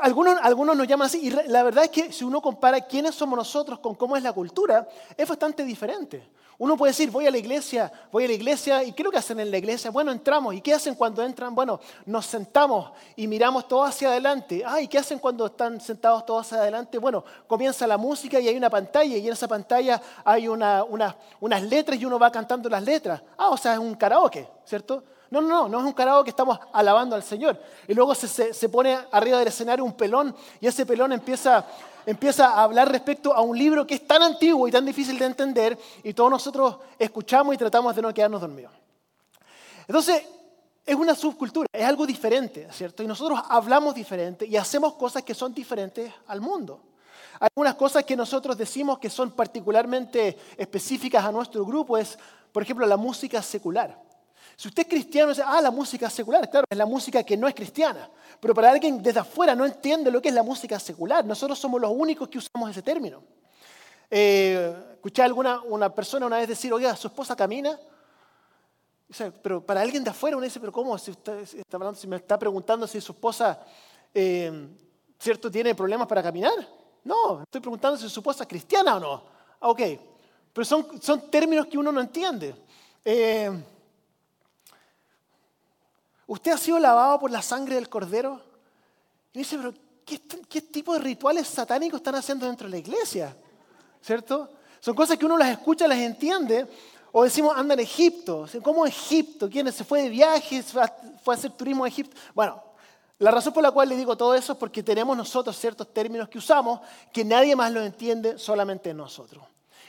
Algunos, 0.00 0.38
algunos 0.40 0.76
nos 0.76 0.86
llaman 0.86 1.06
así 1.06 1.26
y 1.26 1.30
la 1.30 1.64
verdad 1.64 1.84
es 1.84 1.90
que 1.90 2.12
si 2.12 2.24
uno 2.24 2.40
compara 2.40 2.80
quiénes 2.80 3.14
somos 3.14 3.36
nosotros 3.36 3.80
con 3.80 3.96
cómo 3.96 4.16
es 4.16 4.22
la 4.22 4.32
cultura, 4.32 4.88
es 5.16 5.28
bastante 5.28 5.64
diferente. 5.64 6.30
Uno 6.58 6.76
puede 6.76 6.90
decir, 6.90 7.10
voy 7.10 7.26
a 7.26 7.30
la 7.30 7.38
iglesia, 7.38 7.90
voy 8.12 8.24
a 8.24 8.28
la 8.28 8.34
iglesia 8.34 8.84
y 8.84 8.92
¿qué 8.92 9.02
lo 9.02 9.10
que 9.10 9.16
hacen 9.16 9.40
en 9.40 9.50
la 9.50 9.56
iglesia? 9.56 9.90
Bueno, 9.90 10.12
entramos. 10.12 10.54
¿Y 10.54 10.60
qué 10.60 10.74
hacen 10.74 10.94
cuando 10.94 11.24
entran? 11.24 11.54
Bueno, 11.54 11.80
nos 12.04 12.26
sentamos 12.26 12.92
y 13.16 13.26
miramos 13.26 13.66
todo 13.66 13.82
hacia 13.82 14.10
adelante. 14.10 14.62
Ah, 14.64 14.78
¿y 14.78 14.86
qué 14.86 14.98
hacen 14.98 15.18
cuando 15.18 15.46
están 15.46 15.80
sentados 15.80 16.26
todos 16.26 16.46
hacia 16.46 16.58
adelante? 16.58 16.98
Bueno, 16.98 17.24
comienza 17.46 17.86
la 17.86 17.96
música 17.96 18.38
y 18.38 18.46
hay 18.46 18.56
una 18.58 18.68
pantalla 18.68 19.16
y 19.16 19.26
en 19.26 19.32
esa 19.32 19.48
pantalla 19.48 20.02
hay 20.22 20.48
una, 20.48 20.84
unas 20.84 21.62
letras 21.62 21.98
y 21.98 22.04
uno 22.04 22.18
va 22.18 22.30
cantando 22.30 22.68
las 22.68 22.84
letras. 22.84 23.22
Ah, 23.38 23.48
o 23.48 23.56
sea, 23.56 23.72
es 23.72 23.78
un 23.78 23.94
karaoke, 23.94 24.46
¿cierto? 24.66 25.02
No, 25.30 25.40
no, 25.40 25.48
no, 25.48 25.68
no 25.68 25.78
es 25.78 25.84
un 25.84 25.92
karaoke 25.92 26.24
que 26.24 26.30
estamos 26.30 26.58
alabando 26.72 27.14
al 27.14 27.22
Señor. 27.22 27.60
Y 27.86 27.94
luego 27.94 28.14
se, 28.14 28.52
se, 28.52 28.68
pone 28.68 28.98
arriba 29.12 29.38
del 29.38 29.48
escenario 29.48 29.84
un 29.84 29.92
pelón 29.92 30.34
y 30.60 30.66
ese 30.66 30.84
pelón 30.84 31.12
empieza, 31.12 31.64
empieza 32.04 32.48
a 32.48 32.64
hablar 32.64 32.90
respecto 32.90 33.32
a 33.32 33.40
un 33.40 33.56
libro 33.56 33.86
que 33.86 33.94
es 33.94 34.06
tan 34.06 34.22
antiguo 34.22 34.66
y 34.66 34.72
tan 34.72 34.84
difícil 34.84 35.18
de 35.18 35.26
entender 35.26 35.78
y 36.02 36.12
todos 36.14 36.30
nosotros 36.30 36.76
escuchamos 36.98 37.54
y 37.54 37.58
tratamos 37.58 37.94
de 37.94 38.02
no 38.02 38.12
quedarnos 38.12 38.40
dormidos. 38.40 38.72
Entonces, 39.86 40.24
es 40.84 40.96
una 40.96 41.14
subcultura, 41.14 41.68
es 41.72 41.84
algo 41.84 42.06
diferente, 42.06 42.66
¿cierto? 42.72 43.02
Y 43.02 43.06
nosotros 43.06 43.40
hablamos 43.48 43.94
diferente 43.94 44.46
y 44.46 44.56
hacemos 44.56 44.94
cosas 44.94 45.22
que 45.22 45.34
son 45.34 45.54
diferentes 45.54 46.12
al 46.26 46.40
mundo. 46.40 46.82
Algunas 47.38 47.74
cosas 47.76 48.04
que 48.04 48.16
nosotros 48.16 48.58
decimos 48.58 48.98
que 48.98 49.08
son 49.08 49.30
particularmente 49.30 50.36
específicas 50.56 51.24
a 51.24 51.30
nuestro 51.32 51.64
grupo, 51.64 51.96
es, 51.96 52.18
por 52.52 52.62
ejemplo, 52.62 52.86
la 52.86 52.96
música 52.96 53.40
secular. 53.40 54.09
Si 54.60 54.68
usted 54.68 54.82
es 54.82 54.88
cristiano, 54.88 55.30
dice, 55.30 55.42
ah, 55.42 55.58
la 55.62 55.70
música 55.70 56.10
secular, 56.10 56.50
claro, 56.50 56.66
es 56.68 56.76
la 56.76 56.84
música 56.84 57.22
que 57.22 57.34
no 57.34 57.48
es 57.48 57.54
cristiana. 57.54 58.10
Pero 58.38 58.52
para 58.52 58.70
alguien 58.70 59.02
desde 59.02 59.20
afuera 59.20 59.54
no 59.54 59.64
entiende 59.64 60.10
lo 60.10 60.20
que 60.20 60.28
es 60.28 60.34
la 60.34 60.42
música 60.42 60.78
secular. 60.78 61.24
Nosotros 61.24 61.58
somos 61.58 61.80
los 61.80 61.90
únicos 61.90 62.28
que 62.28 62.36
usamos 62.36 62.68
ese 62.70 62.82
término. 62.82 63.22
Eh, 64.10 64.70
escuché 64.92 65.22
alguna 65.22 65.62
una 65.62 65.88
persona 65.94 66.26
una 66.26 66.36
vez 66.36 66.46
decir, 66.46 66.70
oiga, 66.74 66.94
su 66.94 67.06
esposa 67.06 67.34
camina. 67.34 67.80
pero 69.42 69.64
para 69.64 69.80
alguien 69.80 70.04
de 70.04 70.10
afuera 70.10 70.36
uno 70.36 70.44
dice, 70.44 70.60
pero 70.60 70.72
¿cómo? 70.72 70.98
Si, 70.98 71.12
está 71.12 71.32
hablando, 71.78 71.98
si 71.98 72.06
me 72.06 72.16
está 72.16 72.38
preguntando 72.38 72.86
si 72.86 73.00
su 73.00 73.12
esposa, 73.12 73.64
eh, 74.12 74.68
¿cierto?, 75.18 75.50
tiene 75.50 75.74
problemas 75.74 76.06
para 76.06 76.22
caminar. 76.22 76.68
No, 77.04 77.44
estoy 77.44 77.62
preguntando 77.62 77.96
si 77.96 78.10
su 78.10 78.20
esposa 78.20 78.44
es 78.44 78.48
cristiana 78.50 78.96
o 78.96 79.00
no. 79.00 79.22
Ah, 79.58 79.70
ok, 79.70 79.80
pero 80.52 80.66
son, 80.66 81.00
son 81.00 81.30
términos 81.30 81.66
que 81.66 81.78
uno 81.78 81.90
no 81.90 82.02
entiende. 82.02 82.54
Eh, 83.02 83.50
¿Usted 86.30 86.52
ha 86.52 86.58
sido 86.58 86.78
lavado 86.78 87.18
por 87.18 87.32
la 87.32 87.42
sangre 87.42 87.74
del 87.74 87.88
cordero? 87.88 88.40
Y 89.32 89.40
dice, 89.40 89.56
pero 89.56 89.74
¿qué, 90.04 90.20
¿qué, 90.48 90.62
tipo 90.62 90.92
de 90.92 91.00
rituales 91.00 91.48
satánicos 91.48 91.98
están 91.98 92.14
haciendo 92.14 92.46
dentro 92.46 92.68
de 92.68 92.70
la 92.70 92.78
iglesia? 92.78 93.36
¿Cierto? 94.00 94.48
Son 94.78 94.94
cosas 94.94 95.18
que 95.18 95.26
uno 95.26 95.36
las 95.36 95.50
escucha, 95.50 95.88
las 95.88 95.98
entiende. 95.98 96.68
O 97.10 97.24
decimos, 97.24 97.52
anda 97.56 97.74
en 97.74 97.80
Egipto. 97.80 98.46
¿Cómo 98.62 98.86
Egipto? 98.86 99.50
¿Quién 99.50 99.72
se 99.72 99.82
fue 99.82 100.02
de 100.02 100.08
viaje? 100.08 100.62
¿Fue 100.62 100.84
a 100.84 101.36
hacer 101.36 101.50
turismo 101.50 101.84
a 101.84 101.88
Egipto? 101.88 102.16
Bueno, 102.32 102.62
la 103.18 103.32
razón 103.32 103.52
por 103.52 103.64
la 103.64 103.72
cual 103.72 103.88
le 103.88 103.96
digo 103.96 104.16
todo 104.16 104.32
eso 104.36 104.52
es 104.52 104.58
porque 104.60 104.84
tenemos 104.84 105.16
nosotros 105.16 105.58
ciertos 105.58 105.92
términos 105.92 106.28
que 106.28 106.38
usamos 106.38 106.78
que 107.12 107.24
nadie 107.24 107.56
más 107.56 107.72
los 107.72 107.84
entiende, 107.84 108.38
solamente 108.38 108.94
nosotros. 108.94 109.42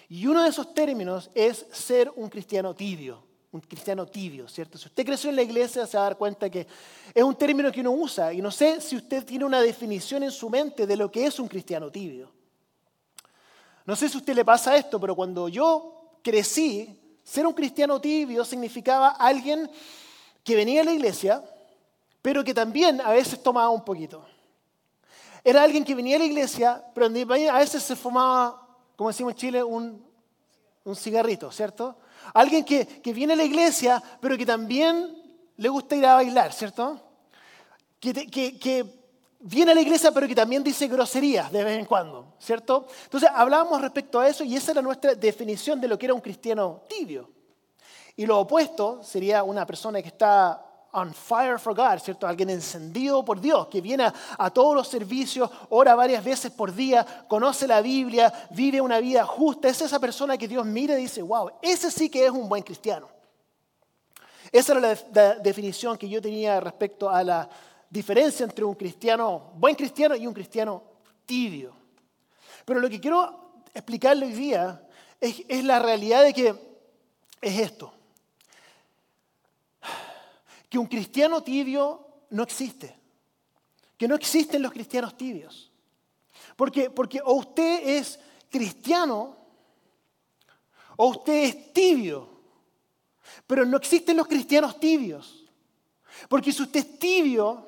Y 0.09 0.25
uno 0.25 0.41
de 0.41 0.49
esos 0.49 0.73
términos 0.73 1.29
es 1.35 1.67
ser 1.71 2.11
un 2.15 2.29
cristiano 2.29 2.73
tibio, 2.73 3.29
un 3.51 3.61
cristiano 3.61 4.05
tibio, 4.05 4.47
¿cierto? 4.47 4.77
Si 4.77 4.87
usted 4.87 5.05
creció 5.05 5.29
en 5.29 5.35
la 5.35 5.41
iglesia 5.41 5.85
se 5.85 5.97
va 5.97 6.03
a 6.03 6.09
dar 6.09 6.17
cuenta 6.17 6.49
que 6.49 6.65
es 7.13 7.23
un 7.23 7.35
término 7.35 7.71
que 7.71 7.81
uno 7.81 7.91
usa 7.91 8.31
y 8.31 8.41
no 8.41 8.49
sé 8.49 8.79
si 8.79 8.95
usted 8.95 9.25
tiene 9.25 9.43
una 9.43 9.61
definición 9.61 10.23
en 10.23 10.31
su 10.31 10.49
mente 10.49 10.87
de 10.87 10.95
lo 10.95 11.11
que 11.11 11.25
es 11.25 11.39
un 11.39 11.47
cristiano 11.47 11.91
tibio. 11.91 12.31
No 13.85 13.95
sé 13.95 14.07
si 14.07 14.17
a 14.17 14.19
usted 14.19 14.35
le 14.35 14.45
pasa 14.45 14.77
esto, 14.77 14.99
pero 14.99 15.15
cuando 15.15 15.49
yo 15.49 16.19
crecí, 16.21 16.97
ser 17.23 17.45
un 17.45 17.53
cristiano 17.53 17.99
tibio 17.99 18.45
significaba 18.45 19.09
alguien 19.09 19.69
que 20.43 20.55
venía 20.55 20.81
a 20.81 20.85
la 20.85 20.93
iglesia, 20.93 21.43
pero 22.21 22.43
que 22.43 22.53
también 22.53 23.01
a 23.01 23.11
veces 23.11 23.41
tomaba 23.41 23.69
un 23.69 23.83
poquito. 23.83 24.25
Era 25.43 25.63
alguien 25.63 25.83
que 25.83 25.95
venía 25.95 26.17
a 26.17 26.19
la 26.19 26.25
iglesia, 26.25 26.83
pero 26.93 27.07
a 27.07 27.59
veces 27.59 27.81
se 27.81 27.95
fumaba, 27.95 28.67
como 28.95 29.09
decimos 29.09 29.33
en 29.33 29.37
Chile, 29.37 29.63
un, 29.63 30.05
cigarrito, 30.95 31.51
¿cierto? 31.51 31.97
Alguien 32.33 32.63
que, 32.63 33.01
viene 33.13 33.33
a 33.33 33.35
la 33.35 33.43
iglesia, 33.43 34.01
pero 34.19 34.37
que 34.37 34.45
también 34.45 35.17
le 35.57 35.69
gusta 35.69 35.95
ir 35.95 36.05
a 36.05 36.15
bailar, 36.15 36.53
¿cierto? 36.53 37.01
Que, 37.99 38.13
que, 38.13 39.01
viene 39.39 39.71
a 39.71 39.75
la 39.75 39.81
iglesia, 39.81 40.11
pero 40.11 40.27
que 40.27 40.35
también 40.35 40.63
dice 40.63 40.87
groserías 40.87 41.51
de 41.51 41.63
vez 41.63 41.79
en 41.79 41.85
cuando, 41.85 42.35
¿cierto? 42.39 42.87
Entonces 43.03 43.29
hablábamos 43.33 43.81
respecto 43.81 44.19
a 44.19 44.27
eso 44.27 44.43
y 44.43 44.55
esa 44.55 44.71
era 44.71 44.81
nuestra 44.81 45.15
definición 45.15 45.81
de 45.81 45.87
lo 45.87 45.97
que 45.97 46.05
era 46.05 46.13
un 46.13 46.21
cristiano 46.21 46.83
tibio. 46.87 47.29
Y 48.15 48.25
lo 48.25 48.39
opuesto 48.39 49.03
sería 49.03 49.43
una 49.43 49.65
persona 49.65 50.01
que 50.01 50.09
está 50.09 50.70
on 50.93 51.13
fire 51.13 51.57
for 51.57 51.73
God, 51.73 51.99
¿cierto? 51.99 52.27
Alguien 52.27 52.49
encendido 52.49 53.23
por 53.23 53.39
Dios, 53.39 53.67
que 53.67 53.81
viene 53.81 54.11
a, 54.37 54.49
todos 54.49 54.75
los 54.75 54.87
servicios, 54.87 55.49
ora 55.69 55.95
varias 55.95 56.23
veces 56.23 56.51
por 56.51 56.73
día, 56.73 57.05
conoce 57.27 57.67
la 57.67 57.81
Biblia, 57.81 58.31
vive 58.51 58.81
una 58.81 58.99
vida 58.99 59.25
justa. 59.25 59.69
Es 59.69 59.81
esa 59.81 59.99
persona 59.99 60.37
que 60.37 60.47
Dios 60.47 60.65
mira 60.65 60.97
y 60.97 61.03
dice, 61.03 61.21
wow, 61.21 61.51
ese 61.61 61.89
sí 61.91 62.09
que 62.09 62.25
es 62.25 62.31
un 62.31 62.49
buen 62.49 62.63
cristiano. 62.63 63.07
Esa 64.51 64.73
era 64.73 64.97
la, 65.13 65.35
definición 65.35 65.97
que 65.97 66.09
yo 66.09 66.21
tenía 66.21 66.59
respecto 66.59 67.09
a 67.09 67.23
la 67.23 67.49
diferencia 67.89 68.43
entre 68.43 68.65
un 68.65 68.75
cristiano, 68.75 69.51
buen 69.55 69.75
cristiano 69.75 70.15
y 70.15 70.27
un 70.27 70.33
cristiano 70.33 70.83
tibio. 71.25 71.73
Pero 72.65 72.79
lo 72.79 72.89
que 72.89 72.99
quiero 72.99 73.63
explicarle 73.73 74.25
hoy 74.25 74.33
día 74.33 74.85
es 75.19 75.63
la 75.63 75.79
realidad 75.79 76.23
de 76.23 76.33
que 76.33 76.55
es 77.41 77.59
esto 77.59 77.93
que 80.71 80.77
un 80.77 80.87
cristiano 80.87 81.43
tibio 81.43 82.07
no 82.29 82.43
existe, 82.43 82.97
que 83.97 84.07
no 84.07 84.15
existen 84.15 84.61
los 84.61 84.71
cristianos 84.71 85.17
tibios. 85.17 85.69
Porque, 86.55 86.89
porque 86.89 87.19
o 87.25 87.33
usted 87.33 87.89
es 87.89 88.17
cristiano 88.49 89.35
o 90.95 91.07
usted 91.07 91.43
es 91.43 91.73
tibio, 91.73 92.29
pero 93.45 93.65
no 93.65 93.75
existen 93.75 94.15
los 94.15 94.27
cristianos 94.27 94.79
tibios. 94.79 95.43
Porque 96.29 96.53
si 96.53 96.61
usted 96.63 96.79
es 96.79 96.99
tibio, 96.99 97.67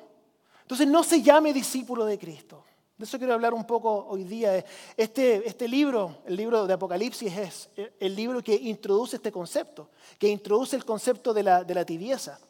entonces 0.62 0.88
no 0.88 1.04
se 1.04 1.20
llame 1.20 1.52
discípulo 1.52 2.06
de 2.06 2.18
Cristo. 2.18 2.64
De 2.96 3.04
eso 3.04 3.18
quiero 3.18 3.34
hablar 3.34 3.52
un 3.52 3.66
poco 3.66 4.06
hoy 4.06 4.24
día. 4.24 4.64
Este, 4.96 5.46
este 5.46 5.68
libro, 5.68 6.22
el 6.24 6.36
libro 6.36 6.66
de 6.66 6.72
Apocalipsis, 6.72 7.36
es 7.36 7.68
el 8.00 8.16
libro 8.16 8.42
que 8.42 8.54
introduce 8.54 9.16
este 9.16 9.30
concepto, 9.30 9.90
que 10.18 10.28
introduce 10.28 10.74
el 10.74 10.86
concepto 10.86 11.34
de 11.34 11.42
la, 11.42 11.64
de 11.64 11.74
la 11.74 11.84
tibieza. 11.84 12.40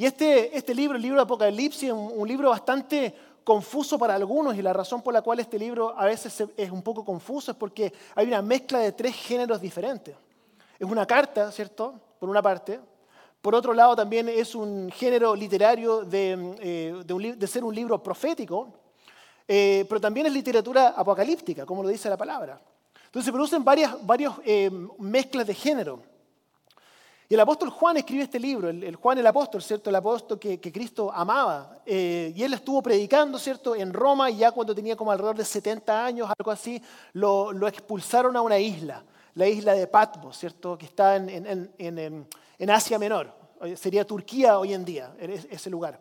Y 0.00 0.06
este, 0.06 0.56
este 0.56 0.74
libro, 0.74 0.96
el 0.96 1.02
libro 1.02 1.18
de 1.18 1.24
Apocalipsis, 1.24 1.82
es 1.82 1.92
un, 1.92 2.26
libro 2.26 2.48
bastante 2.48 3.14
confuso 3.44 3.98
para 3.98 4.14
algunos 4.14 4.56
y 4.56 4.62
la 4.62 4.72
razón 4.72 5.02
por 5.02 5.12
la 5.12 5.20
cual 5.20 5.40
este 5.40 5.58
libro 5.58 5.94
a 5.94 6.06
veces 6.06 6.42
es 6.56 6.70
un 6.70 6.80
poco 6.80 7.04
confuso 7.04 7.50
es 7.50 7.56
porque 7.58 7.92
hay 8.14 8.26
una 8.26 8.40
mezcla 8.40 8.78
de 8.78 8.92
tres 8.92 9.14
géneros 9.14 9.60
diferentes. 9.60 10.16
Es 10.78 10.88
una 10.88 11.04
carta, 11.04 11.52
¿cierto? 11.52 12.00
Por 12.18 12.30
una 12.30 12.40
parte. 12.40 12.80
Por 13.42 13.54
otro 13.54 13.74
lado, 13.74 13.94
también 13.94 14.26
es 14.30 14.54
un 14.54 14.90
género 14.90 15.36
literario 15.36 16.00
de, 16.02 16.56
eh, 16.62 17.34
de, 17.36 17.46
ser 17.46 17.62
un 17.62 17.74
libro 17.74 18.02
profético, 18.02 18.72
eh, 19.46 19.84
pero 19.86 20.00
también 20.00 20.24
es 20.24 20.32
literatura 20.32 20.94
apocalíptica, 20.96 21.66
como 21.66 21.82
lo 21.82 21.90
dice 21.90 22.08
la 22.08 22.16
palabra. 22.16 22.58
Entonces 23.04 23.26
se 23.26 23.32
producen 23.32 23.62
varias, 23.62 23.94
varias 24.06 24.32
eh, 24.46 24.70
mezclas 24.98 25.46
de 25.46 25.52
género. 25.52 26.09
Y 27.30 27.34
el 27.34 27.40
apóstol 27.40 27.70
Juan 27.70 27.96
escribe 27.96 28.24
este 28.24 28.40
libro, 28.40 28.68
el, 28.68 28.96
Juan 28.96 29.16
el 29.16 29.26
apóstol, 29.28 29.62
¿cierto? 29.62 29.88
El 29.88 29.94
apóstol 29.94 30.36
que, 30.36 30.60
Cristo 30.60 31.12
amaba. 31.14 31.78
Eh, 31.86 32.32
y 32.34 32.42
él 32.42 32.54
estuvo 32.54 32.82
predicando, 32.82 33.38
¿cierto? 33.38 33.76
En 33.76 33.92
Roma 33.92 34.28
y 34.28 34.38
ya 34.38 34.50
cuando 34.50 34.74
tenía 34.74 34.96
como 34.96 35.12
alrededor 35.12 35.36
de 35.36 35.44
70 35.44 36.04
años, 36.04 36.28
algo 36.36 36.50
así, 36.50 36.82
lo, 37.12 37.68
expulsaron 37.68 38.36
a 38.36 38.40
una 38.40 38.58
isla, 38.58 39.04
la 39.34 39.46
isla 39.46 39.74
de 39.74 39.86
Patmos, 39.86 40.36
¿cierto? 40.36 40.76
Que 40.76 40.86
está 40.86 41.14
en, 41.14 41.70
en 41.78 42.70
Asia 42.70 42.98
Menor. 42.98 43.32
Sería 43.76 44.04
Turquía 44.04 44.58
hoy 44.58 44.74
en 44.74 44.84
día, 44.84 45.14
ese 45.20 45.70
lugar. 45.70 46.00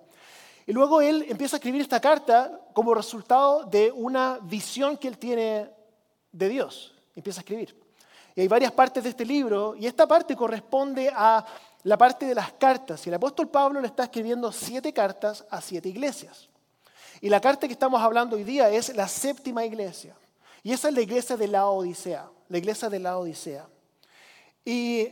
Y 0.65 0.74
luego 0.74 1.00
él 1.00 1.27
empieza 1.29 1.57
a 1.57 1.59
escribir 1.59 1.81
esta 1.81 2.00
carta 2.00 2.59
como 2.74 2.95
resultado 2.95 3.65
de 3.65 3.91
una 3.91 4.39
visión 4.41 4.98
que 4.98 5.07
él 5.07 5.19
tiene 5.19 5.69
de 6.31 6.50
Dios. 6.50 6.95
Empieza 7.15 7.41
a 7.41 7.43
escribir. 7.43 7.88
Y 8.39 8.43
hay 8.43 8.48
varias 8.48 8.72
partes 8.72 9.03
de 9.03 9.10
este 9.10 9.25
libro, 9.25 9.75
y 9.75 9.86
esta 9.86 10.08
parte 10.08 10.34
corresponde 10.34 11.12
a 11.13 11.46
la 11.84 11.98
parte 11.98 12.25
de 12.25 12.34
las 12.34 12.53
cartas. 12.53 13.05
Y 13.05 13.10
el 13.10 13.15
apóstol 13.15 13.50
Pablo 13.50 13.81
le 13.81 13.88
está 13.88 14.05
escribiendo 14.05 14.50
siete 14.53 14.93
cartas 14.93 15.43
a 15.50 15.60
siete 15.60 15.89
iglesias. 15.89 16.48
Y 17.19 17.27
la 17.27 17.41
carta 17.41 17.67
que 17.67 17.74
estamos 17.74 18.01
hablando 18.01 18.38
hoy 18.38 18.46
día 18.46 18.69
es 18.69 18.96
la 18.96 19.10
séptima 19.10 19.65
iglesia. 19.65 20.15
Y 20.63 20.72
esa 20.72 20.88
es 20.88 20.96
la 20.96 21.01
iglesia 21.01 21.36
de 21.36 21.50
la 21.50 21.67
Odisea, 21.67 22.29
la 22.48 22.58
iglesia 22.58 22.88
de 22.88 23.00
la 23.00 23.17
Odisea. 23.17 23.67
Y, 24.63 25.10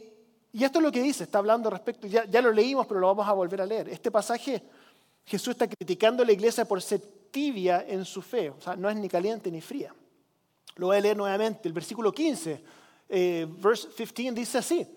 esto 0.54 0.80
es 0.80 0.84
lo 0.86 0.92
que 0.94 1.02
dice, 1.02 1.26
está 1.26 1.40
hablando 1.40 1.70
respecto, 1.70 2.08
ya, 2.08 2.24
ya 2.24 2.42
lo 2.42 2.54
leímos, 2.54 2.88
pero 2.88 3.02
lo 3.02 3.08
vamos 3.08 3.28
a 3.28 3.34
volver 3.34 3.60
a 3.60 3.66
leer. 3.66 3.90
Este 3.90 4.10
pasaje, 4.10 4.64
Jesús 5.26 5.50
está 5.50 5.68
criticando 5.68 6.24
a 6.24 6.26
la 6.26 6.32
iglesia 6.32 6.64
por 6.64 6.82
ser 6.82 7.02
tibia 7.30 7.84
en 7.86 8.06
su 8.06 8.22
fe, 8.22 8.52
o 8.52 8.62
sea, 8.62 8.78
no 8.78 8.90
es 8.90 8.96
ni 8.96 9.10
caliente 9.10 9.52
ni 9.52 9.60
fría. 9.60 9.94
Lo 10.78 10.88
voy 10.88 10.96
a 10.96 11.02
leer 11.02 11.18
nuevamente, 11.18 11.68
el 11.68 11.74
versículo 11.74 12.14
15 12.14 12.87
eh, 13.10 13.48
verse 13.50 13.88
15 13.96 14.32
dice 14.32 14.58
así. 14.58 14.88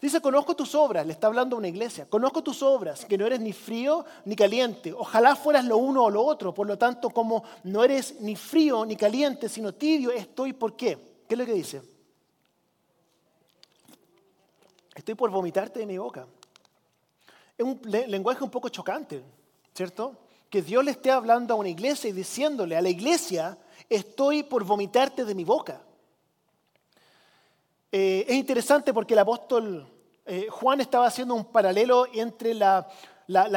Dice, 0.00 0.22
conozco 0.22 0.56
tus 0.56 0.74
obras, 0.74 1.06
le 1.06 1.12
está 1.12 1.26
hablando 1.26 1.56
a 1.56 1.58
una 1.58 1.68
iglesia, 1.68 2.06
conozco 2.08 2.42
tus 2.42 2.62
obras, 2.62 3.04
que 3.04 3.18
no 3.18 3.26
eres 3.26 3.38
ni 3.38 3.52
frío 3.52 4.06
ni 4.24 4.34
caliente. 4.34 4.94
Ojalá 4.94 5.36
fueras 5.36 5.66
lo 5.66 5.76
uno 5.76 6.04
o 6.04 6.10
lo 6.10 6.24
otro. 6.24 6.54
Por 6.54 6.66
lo 6.66 6.78
tanto, 6.78 7.10
como 7.10 7.44
no 7.64 7.84
eres 7.84 8.18
ni 8.20 8.34
frío 8.34 8.86
ni 8.86 8.96
caliente, 8.96 9.46
sino 9.46 9.74
tibio, 9.74 10.10
estoy 10.10 10.54
por 10.54 10.74
qué. 10.74 10.96
¿Qué 11.28 11.34
es 11.34 11.38
lo 11.38 11.44
que 11.44 11.52
dice? 11.52 11.82
Estoy 14.94 15.14
por 15.14 15.30
vomitarte 15.30 15.80
de 15.80 15.86
mi 15.86 15.98
boca. 15.98 16.26
es 17.58 17.64
un 17.64 17.78
lenguaje 17.84 18.42
un 18.42 18.50
poco 18.50 18.70
chocante, 18.70 19.22
¿cierto? 19.74 20.16
Que 20.48 20.62
Dios 20.62 20.82
le 20.82 20.92
esté 20.92 21.10
hablando 21.10 21.52
a 21.52 21.58
una 21.58 21.68
iglesia 21.68 22.08
y 22.08 22.12
diciéndole 22.12 22.74
a 22.74 22.80
la 22.80 22.88
iglesia, 22.88 23.58
estoy 23.88 24.44
por 24.44 24.64
vomitarte 24.64 25.26
de 25.26 25.34
mi 25.34 25.44
boca. 25.44 25.82
Eh, 27.92 28.24
es 28.28 28.36
interesante 28.36 28.94
porque 28.94 29.14
el 29.14 29.20
apóstol 29.20 29.84
eh, 30.24 30.46
Juan 30.48 30.80
estaba 30.80 31.06
haciendo 31.06 31.34
un 31.34 31.44
paralelo 31.46 32.06
entre 32.12 32.54
la, 32.54 32.86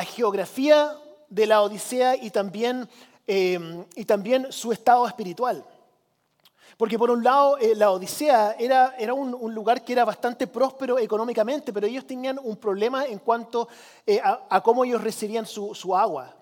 geografía 0.07 0.95
de 1.29 1.45
la 1.45 1.61
Odisea 1.61 2.15
y 2.15 2.31
también, 2.31 2.89
eh, 3.27 3.85
y 3.95 4.05
también 4.05 4.51
su 4.51 4.71
estado 4.71 5.05
espiritual. 5.07 5.63
Porque 6.77 6.97
por 6.97 7.11
un 7.11 7.23
lado, 7.23 7.57
la 7.75 7.91
Odisea 7.91 8.55
era, 8.57 8.95
era 8.97 9.13
un, 9.13 9.53
lugar 9.53 9.83
que 9.83 9.93
era 9.93 10.03
bastante 10.03 10.47
próspero 10.47 10.97
económicamente, 10.97 11.71
pero 11.71 11.85
ellos 11.85 12.07
tenían 12.07 12.39
un 12.41 12.57
problema 12.57 13.05
en 13.05 13.19
cuanto 13.19 13.67
a, 14.49 14.61
cómo 14.63 14.83
ellos 14.83 15.03
recibían 15.03 15.45
su, 15.45 15.75
su, 15.75 15.95
agua. 15.95 16.33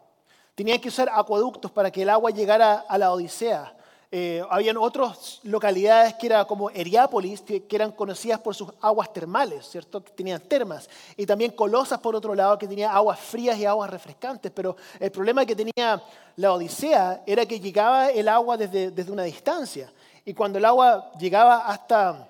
Tenían 0.56 0.80
que 0.80 0.88
usar 0.88 1.10
acueductos 1.14 1.70
para 1.72 1.92
que 1.92 2.04
el 2.04 2.10
agua 2.10 2.32
llegara 2.32 2.86
a 2.88 2.98
la 2.98 3.12
Odisea. 3.12 3.76
Eh, 4.14 4.44
habían 4.50 4.76
otras 4.76 5.40
localidades 5.44 6.16
que 6.16 6.28
eran 6.28 6.46
como 6.46 6.70
Heriápolis, 6.70 7.42
que, 7.42 7.64
eran 7.72 7.94
conocidas 7.94 8.42
por 8.42 8.54
sus 8.54 8.68
aguas 8.82 9.14
termales, 9.14 9.66
¿cierto? 9.66 10.04
Que 10.04 10.12
tenían 10.12 10.42
termas. 10.42 10.90
Y 11.16 11.26
también 11.26 11.52
Colosas, 11.52 12.00
por 12.00 12.14
otro 12.14 12.36
lado, 12.36 12.58
que 12.58 12.68
tenía 12.68 12.92
aguas 12.92 13.18
frías 13.18 13.58
y 13.58 13.66
aguas 13.66 13.90
refrescantes. 13.90 14.52
Pero 14.54 14.76
el 15.00 15.12
problema 15.12 15.46
que 15.46 15.56
tenía 15.56 16.04
la 16.36 16.52
Odisea 16.52 17.24
era 17.26 17.46
que 17.46 17.62
llegaba 17.62 18.10
el 18.10 18.28
agua 18.28 18.58
desde, 18.58 18.92
desde 18.92 19.14
una 19.14 19.24
distancia. 19.24 19.90
Y 20.26 20.34
cuando 20.34 20.58
el 20.58 20.66
agua 20.66 21.10
llegaba 21.18 21.66
hasta, 21.68 22.28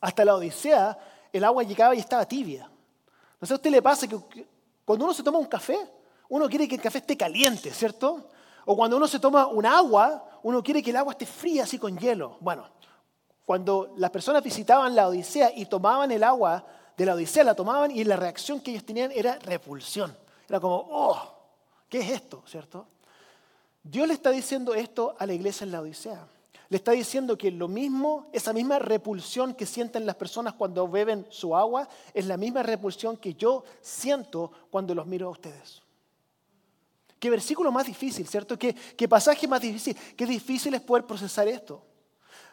hasta 0.00 0.24
la 0.24 0.36
Odisea, 0.36 0.98
el 1.34 1.44
agua 1.44 1.64
llegaba 1.64 1.94
y 1.94 1.98
estaba 1.98 2.24
tibia. 2.24 2.70
No 3.38 3.46
sé 3.46 3.52
a 3.52 3.56
usted 3.56 3.70
le 3.70 3.82
pasa 3.82 4.08
que 4.08 4.18
cuando 4.86 5.04
uno 5.04 5.12
se 5.12 5.22
toma 5.22 5.38
un 5.38 5.46
café, 5.46 5.78
uno 6.30 6.48
quiere 6.48 6.66
que 6.66 6.76
el 6.76 6.80
café 6.80 6.98
esté 6.98 7.14
caliente, 7.14 7.70
¿cierto? 7.72 8.30
O 8.70 8.76
cuando 8.76 8.96
uno 8.96 9.08
se 9.08 9.18
toma 9.18 9.48
un 9.48 9.66
agua, 9.66 10.38
uno 10.44 10.62
quiere 10.62 10.80
que 10.80 10.90
el 10.90 10.96
agua 10.96 11.14
esté 11.14 11.26
fría 11.26 11.64
así 11.64 11.76
con 11.76 11.98
hielo. 11.98 12.36
Bueno, 12.38 12.68
cuando 13.44 13.94
las 13.96 14.12
personas 14.12 14.44
visitaban 14.44 14.94
la 14.94 15.08
Odisea 15.08 15.50
y 15.56 15.66
tomaban 15.66 16.12
el 16.12 16.22
agua 16.22 16.64
de 16.96 17.04
la 17.04 17.14
Odisea, 17.14 17.42
la 17.42 17.56
tomaban 17.56 17.90
y 17.90 18.04
la 18.04 18.14
reacción 18.14 18.60
que 18.60 18.70
ellos 18.70 18.84
tenían 18.84 19.10
era 19.10 19.40
repulsión. 19.40 20.16
Era 20.48 20.60
como, 20.60 20.86
oh, 20.88 21.20
¿qué 21.88 21.98
es 21.98 22.10
esto? 22.10 22.44
¿Cierto? 22.46 22.86
Dios 23.82 24.06
le 24.06 24.14
está 24.14 24.30
diciendo 24.30 24.72
esto 24.72 25.16
a 25.18 25.26
la 25.26 25.32
iglesia 25.32 25.64
en 25.64 25.72
la 25.72 25.80
Odisea. 25.80 26.28
Le 26.68 26.76
está 26.76 26.92
diciendo 26.92 27.36
que 27.36 27.50
lo 27.50 27.66
mismo, 27.66 28.28
esa 28.32 28.52
misma 28.52 28.78
repulsión 28.78 29.52
que 29.52 29.66
sienten 29.66 30.06
las 30.06 30.14
personas 30.14 30.54
cuando 30.54 30.86
beben 30.86 31.26
su 31.28 31.56
agua, 31.56 31.88
es 32.14 32.24
la 32.24 32.36
misma 32.36 32.62
repulsión 32.62 33.16
que 33.16 33.34
yo 33.34 33.64
siento 33.80 34.52
cuando 34.70 34.94
los 34.94 35.08
miro 35.08 35.26
a 35.26 35.30
ustedes. 35.30 35.82
Qué 37.20 37.28
versículo 37.28 37.70
más 37.70 37.86
difícil, 37.86 38.26
¿cierto? 38.26 38.58
Qué, 38.58 38.74
pasaje 39.08 39.46
más 39.46 39.60
difícil. 39.60 39.94
Qué 40.16 40.24
difícil 40.24 40.72
es 40.74 40.80
poder 40.80 41.04
procesar 41.04 41.46
esto. 41.46 41.84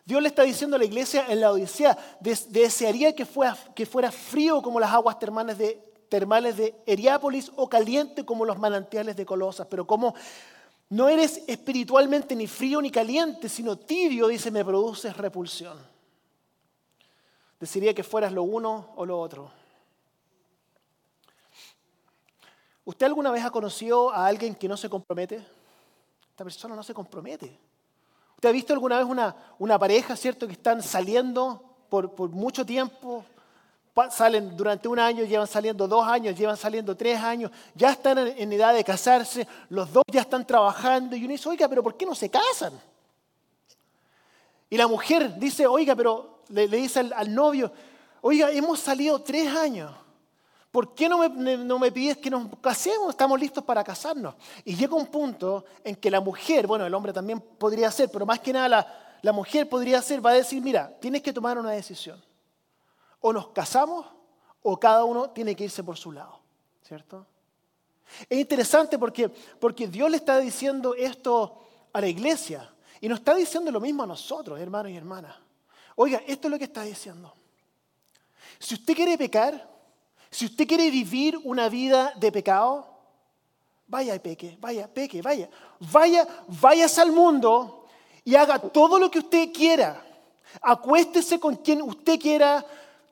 Dios 0.06 0.22
le 0.22 0.28
está 0.28 0.44
diciendo 0.44 0.76
a 0.76 0.80
la 0.80 0.86
iglesia 0.86 1.26
en 1.30 1.40
la 1.40 1.52
Odisea, 1.52 1.98
desearía 2.20 3.16
que 3.16 3.26
fuera, 3.26 3.58
que 3.74 3.86
fuera 3.86 4.12
frío 4.12 4.62
como 4.62 4.80
las 4.80 4.92
aguas 4.92 5.18
termales 5.20 5.58
de, 5.58 5.82
termales 6.10 6.58
de 6.58 6.76
Heriápolis 6.86 7.50
o 7.56 7.70
caliente 7.70 8.26
como 8.26 8.44
los 8.44 8.60
manantiales 8.60 9.16
de 9.16 9.26
Colosas, 9.26 9.68
pero 9.70 9.88
como 9.88 10.14
no 10.90 11.08
eres 11.08 11.44
espiritualmente 11.48 12.36
ni 12.36 12.48
frío 12.48 12.82
ni 12.82 12.92
caliente, 12.92 13.48
sino 13.48 13.78
tibio, 13.78 14.28
dice, 14.28 14.52
me 14.52 14.66
produces 14.66 15.16
repulsión. 15.16 15.78
Desearía 17.58 17.94
que 17.94 18.04
fueras 18.04 18.34
lo 18.34 18.44
uno 18.44 18.92
o 18.98 19.06
lo 19.06 19.18
otro. 19.18 19.50
¿Usted 22.88 23.06
alguna 23.06 23.32
vez 23.32 23.44
ha 23.44 23.50
conocido 23.50 24.14
a 24.14 24.26
alguien 24.26 24.56
que 24.56 24.66
no 24.66 24.78
se 24.78 24.90
compromete? 24.90 25.46
Esta 26.30 26.46
persona 26.46 26.74
no 26.74 26.82
se 26.82 26.94
compromete. 26.94 27.60
¿Usted 28.36 28.48
ha 28.48 28.52
visto 28.54 28.72
alguna 28.72 28.98
vez 28.98 29.06
una, 29.06 29.36
una 29.60 29.78
pareja, 29.78 30.16
cierto, 30.16 30.48
que 30.48 30.54
están 30.54 30.82
saliendo 30.82 31.62
por, 31.90 32.16
por 32.16 32.30
mucho 32.30 32.66
tiempo? 32.66 33.26
Salen 34.10 34.56
durante 34.56 34.88
un 34.88 35.00
año, 35.00 35.26
llevan 35.26 35.48
saliendo 35.48 35.86
dos 35.86 36.08
años, 36.08 36.38
llevan 36.38 36.56
saliendo 36.56 36.96
tres 36.96 37.20
años, 37.20 37.52
ya 37.76 37.92
están 37.92 38.20
en, 38.20 38.54
edad 38.54 38.74
de 38.74 38.86
casarse, 38.86 39.46
los 39.68 39.92
dos 39.92 40.04
ya 40.10 40.22
están 40.22 40.48
trabajando 40.48 41.18
y 41.18 41.26
uno 41.26 41.34
dice, 41.34 41.50
oiga, 41.50 41.68
pero 41.68 41.84
¿por 41.84 41.98
qué 41.98 42.06
no 42.06 42.16
se 42.16 42.30
casan? 42.30 42.72
Y 44.70 44.78
la 44.78 44.88
mujer 44.88 45.38
dice, 45.38 45.68
oiga, 45.68 45.94
pero 45.94 46.40
le, 46.48 46.70
dice 46.70 47.02
al 47.14 47.36
novio, 47.36 47.70
oiga, 48.22 48.50
hemos 48.50 48.80
salido 48.80 49.22
tres 49.22 49.54
años 49.54 49.92
¿por 50.78 50.94
qué 50.94 51.10
no 51.10 51.18
me, 51.80 51.92
pides 51.92 52.18
que 52.18 52.30
nos 52.30 52.56
casemos? 52.62 53.10
Estamos 53.10 53.40
listos 53.40 53.64
para 53.64 53.84
casarnos. 53.84 54.36
Y 54.64 54.76
llega 54.76 54.94
un 54.94 55.08
punto 55.08 55.66
en 55.84 55.96
que 55.96 56.12
la 56.12 56.22
mujer, 56.22 56.68
bueno, 56.68 56.86
el 56.86 56.94
hombre 56.94 57.12
también 57.12 57.40
podría 57.40 57.90
ser, 57.90 58.12
pero 58.12 58.28
más 58.28 58.42
que 58.42 58.54
nada 58.54 58.70
la, 58.70 59.18
la 59.24 59.32
mujer 59.32 59.68
podría 59.68 60.00
ser, 60.04 60.24
va 60.24 60.30
a 60.30 60.34
decir, 60.34 60.62
mira, 60.62 60.96
tienes 61.00 61.24
que 61.24 61.34
tomar 61.34 61.58
una 61.58 61.72
decisión. 61.72 62.24
O 63.22 63.34
nos 63.34 63.48
casamos 63.48 64.06
o 64.62 64.80
cada 64.80 65.04
uno 65.04 65.32
tiene 65.32 65.56
que 65.56 65.64
irse 65.64 65.84
por 65.84 65.98
su 65.98 66.12
lado, 66.12 66.42
¿cierto? 66.84 67.26
Es 68.30 68.38
interesante 68.38 69.00
porque, 69.00 69.30
porque 69.60 69.88
Dios 69.88 70.12
le 70.12 70.18
está 70.18 70.38
diciendo 70.38 70.94
esto 70.94 71.60
a 71.92 72.00
la 72.00 72.08
iglesia 72.08 72.72
y 73.02 73.10
nos 73.10 73.18
está 73.18 73.34
diciendo 73.34 73.72
lo 73.72 73.82
mismo 73.82 74.04
a 74.04 74.06
nosotros, 74.06 74.60
hermanos 74.60 74.92
y 74.92 74.96
hermanas. 74.96 75.36
Oiga, 75.96 76.22
esto 76.28 76.48
es 76.48 76.52
lo 76.52 76.60
que 76.60 76.66
está 76.66 76.84
diciendo. 76.84 77.34
Si 78.60 78.76
usted 78.76 78.94
quiere 78.94 79.18
pecar, 79.18 79.77
si 80.30 80.46
usted 80.46 80.68
quiere 80.68 80.90
vivir 80.90 81.40
una 81.44 81.70
vida 81.70 82.14
de 82.16 82.32
pecado, 82.32 82.88
vaya 83.88 84.16
y 84.16 84.20
peque, 84.20 84.58
vaya, 84.60 84.88
peque, 84.88 85.22
vaya. 85.22 85.50
Vaya, 85.80 86.28
váyase 86.48 87.02
al 87.02 87.12
mundo 87.12 87.86
y 88.24 88.36
haga 88.36 88.60
todo 88.60 89.00
lo 89.00 89.10
que 89.10 89.20
usted 89.20 89.52
quiera. 89.54 90.04
Acuéstese 90.62 91.40
con 91.40 91.56
quien 91.56 91.82
usted 91.82 92.20
quiera, 92.20 92.66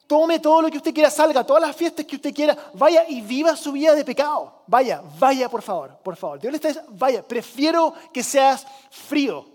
tome 0.07 0.39
todo 0.39 0.63
lo 0.63 0.69
que 0.69 0.77
usted 0.77 0.93
quiera, 0.93 1.09
salga 1.09 1.41
a 1.41 1.45
todas 1.45 1.61
las 1.61 1.75
fiestas 1.75 2.05
que 2.05 2.17
usted 2.17 2.33
quiera, 2.33 2.57
vaya 2.73 3.05
y 3.07 3.21
viva 3.21 3.55
su 3.55 3.71
vida 3.71 3.95
de 3.95 4.03
pecado. 4.03 4.63
Vaya, 4.67 5.01
vaya 5.19 5.49
por 5.49 5.61
favor, 5.61 5.97
por 6.03 6.15
favor. 6.15 6.39
Dios 6.39 6.51
le 6.51 6.57
está 6.57 6.85
vaya, 6.89 7.23
prefiero 7.23 7.93
que 8.13 8.23
seas 8.23 8.65
frío 8.91 9.45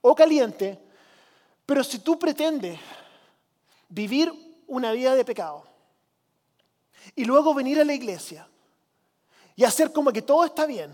o 0.00 0.14
caliente, 0.14 0.78
pero 1.66 1.82
si 1.82 1.98
tú 1.98 2.18
pretendes 2.18 2.78
vivir 3.88 4.32
una 4.66 4.92
vida 4.92 5.14
de 5.14 5.24
pecado, 5.24 5.64
y 7.14 7.24
luego 7.24 7.54
venir 7.54 7.80
a 7.80 7.84
la 7.84 7.94
iglesia 7.94 8.48
y 9.56 9.64
hacer 9.64 9.92
como 9.92 10.12
que 10.12 10.22
todo 10.22 10.44
está 10.44 10.66
bien. 10.66 10.90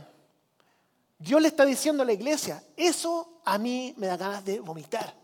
Dios 1.19 1.41
le 1.41 1.49
está 1.49 1.65
diciendo 1.65 2.03
a 2.03 2.07
la 2.07 2.13
iglesia, 2.13 2.63
eso 2.77 3.41
a 3.45 3.59
mí 3.59 3.95
me 3.97 4.07
da 4.07 4.17
ganas 4.17 4.45
de 4.45 4.61
vomitar. 4.61 5.15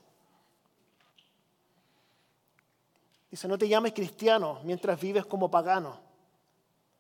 Dice, 3.31 3.49
no 3.49 3.59
te 3.59 3.69
llames 3.69 3.93
cristiano 3.93 4.61
mientras 4.65 5.01
vives 5.01 5.27
como 5.27 5.51
pagano. 5.51 5.99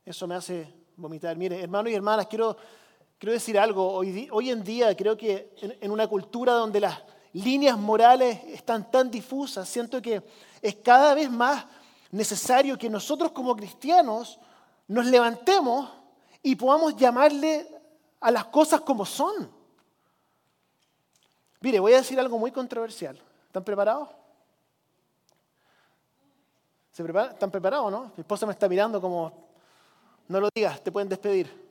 Eso 0.04 0.26
me 0.26 0.34
hace 0.34 0.72
vomitar. 0.96 1.36
Mire, 1.36 1.60
hermanos 1.60 1.92
y 1.92 1.94
hermanas, 1.94 2.26
quiero, 2.26 2.56
quiero 3.18 3.32
decir 3.32 3.58
algo. 3.58 3.92
Hoy, 3.92 4.28
hoy 4.30 4.50
en 4.50 4.62
día 4.62 4.96
creo 4.96 5.16
que 5.16 5.54
en, 5.60 5.76
en 5.80 5.90
una 5.90 6.08
cultura 6.08 6.52
donde 6.54 6.80
las 6.80 7.00
líneas 7.32 7.78
morales 7.78 8.40
están 8.48 8.90
tan 8.90 9.10
difusas, 9.10 9.68
siento 9.68 10.02
que 10.02 10.22
es 10.60 10.74
cada 10.76 11.14
vez 11.14 11.30
más 11.30 11.64
necesario 12.14 12.78
que 12.78 12.88
nosotros 12.88 13.32
como 13.32 13.56
cristianos 13.56 14.38
nos 14.86 15.06
levantemos 15.06 15.90
y 16.42 16.54
podamos 16.54 16.94
llamarle 16.96 17.66
a 18.20 18.30
las 18.30 18.44
cosas 18.46 18.80
como 18.82 19.04
son. 19.04 19.50
Mire, 21.60 21.80
voy 21.80 21.94
a 21.94 21.98
decir 21.98 22.18
algo 22.20 22.38
muy 22.38 22.52
controversial. 22.52 23.20
¿Están 23.46 23.64
preparados? 23.64 24.08
¿Se 26.92 27.02
¿Están 27.02 27.50
preparados, 27.50 27.90
no? 27.90 28.12
Mi 28.16 28.20
esposa 28.20 28.46
me 28.46 28.52
está 28.52 28.68
mirando 28.68 29.00
como, 29.00 29.48
no 30.28 30.40
lo 30.40 30.48
digas, 30.54 30.80
te 30.82 30.92
pueden 30.92 31.08
despedir. 31.08 31.64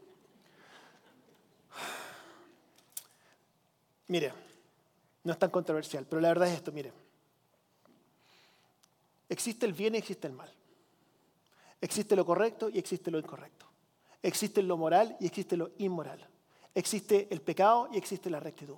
Mire, 4.08 4.34
no 5.23 5.32
es 5.32 5.39
tan 5.39 5.49
controversial, 5.49 6.06
pero 6.10 6.21
la 6.21 6.27
verdad 6.27 6.49
es 6.49 6.56
esto, 6.56 6.73
mire. 6.73 6.91
Existe 9.33 9.65
el 9.65 9.73
bien 9.73 9.95
y 9.95 9.97
existe 9.97 10.27
el 10.27 10.33
mal. 10.33 10.53
Existe 11.81 12.15
lo 12.15 12.23
correcto 12.23 12.69
y 12.69 12.77
existe 12.77 13.09
lo 13.09 13.17
incorrecto. 13.17 13.65
Existe 14.21 14.61
lo 14.61 14.77
moral 14.77 15.17
y 15.19 15.25
existe 15.25 15.57
lo 15.57 15.71
inmoral. 15.79 16.23
Existe 16.75 17.27
el 17.31 17.41
pecado 17.41 17.89
y 17.91 17.97
existe 17.97 18.29
la 18.29 18.39
rectitud. 18.39 18.75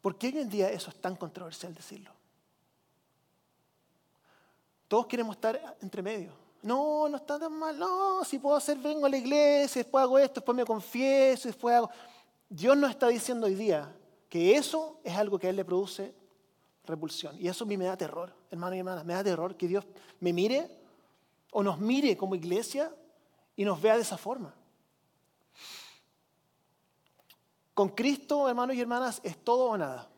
¿Por 0.00 0.16
qué 0.16 0.28
hoy 0.28 0.38
en 0.38 0.48
día 0.48 0.70
eso 0.70 0.88
es 0.88 0.98
tan 0.98 1.14
controversial 1.14 1.74
decirlo? 1.74 2.10
Todos 4.88 5.06
queremos 5.06 5.36
estar 5.36 5.76
entre 5.82 6.00
medio. 6.00 6.32
No, 6.62 7.06
no 7.10 7.18
está 7.18 7.38
tan 7.38 7.52
mal. 7.52 7.78
No, 7.78 8.24
si 8.24 8.38
puedo 8.38 8.56
hacer, 8.56 8.78
vengo 8.78 9.04
a 9.04 9.10
la 9.10 9.18
iglesia, 9.18 9.82
después 9.82 10.02
hago 10.02 10.18
esto, 10.18 10.40
después 10.40 10.56
me 10.56 10.64
confieso, 10.64 11.48
después 11.48 11.76
hago... 11.76 11.90
Dios 12.48 12.78
nos 12.78 12.88
está 12.88 13.08
diciendo 13.08 13.46
hoy 13.46 13.56
día 13.56 13.94
que 14.26 14.56
eso 14.56 15.00
es 15.04 15.14
algo 15.14 15.38
que 15.38 15.48
a 15.48 15.50
Él 15.50 15.56
le 15.56 15.66
produce 15.66 16.14
repulsión. 16.90 17.36
Y 17.40 17.48
eso 17.48 17.64
a 17.64 17.66
mí 17.66 17.76
me 17.76 17.86
da 17.86 17.96
terror, 17.96 18.32
hermano 18.50 18.74
y 18.74 18.78
hermana, 18.78 19.04
me 19.04 19.14
da 19.14 19.24
terror 19.24 19.56
que 19.56 19.68
Dios 19.68 19.84
me 20.20 20.32
mire 20.32 20.68
o 21.52 21.62
nos 21.62 21.78
mire 21.78 22.16
como 22.16 22.34
iglesia 22.34 22.92
y 23.56 23.64
nos 23.64 23.80
vea 23.80 23.96
de 23.96 24.02
esa 24.02 24.18
forma. 24.18 24.54
Con 27.74 27.88
Cristo, 27.90 28.48
hermanos 28.48 28.76
y 28.76 28.80
hermanas, 28.80 29.20
es 29.22 29.36
todo 29.42 29.70
o 29.70 29.78
nada. 29.78 30.08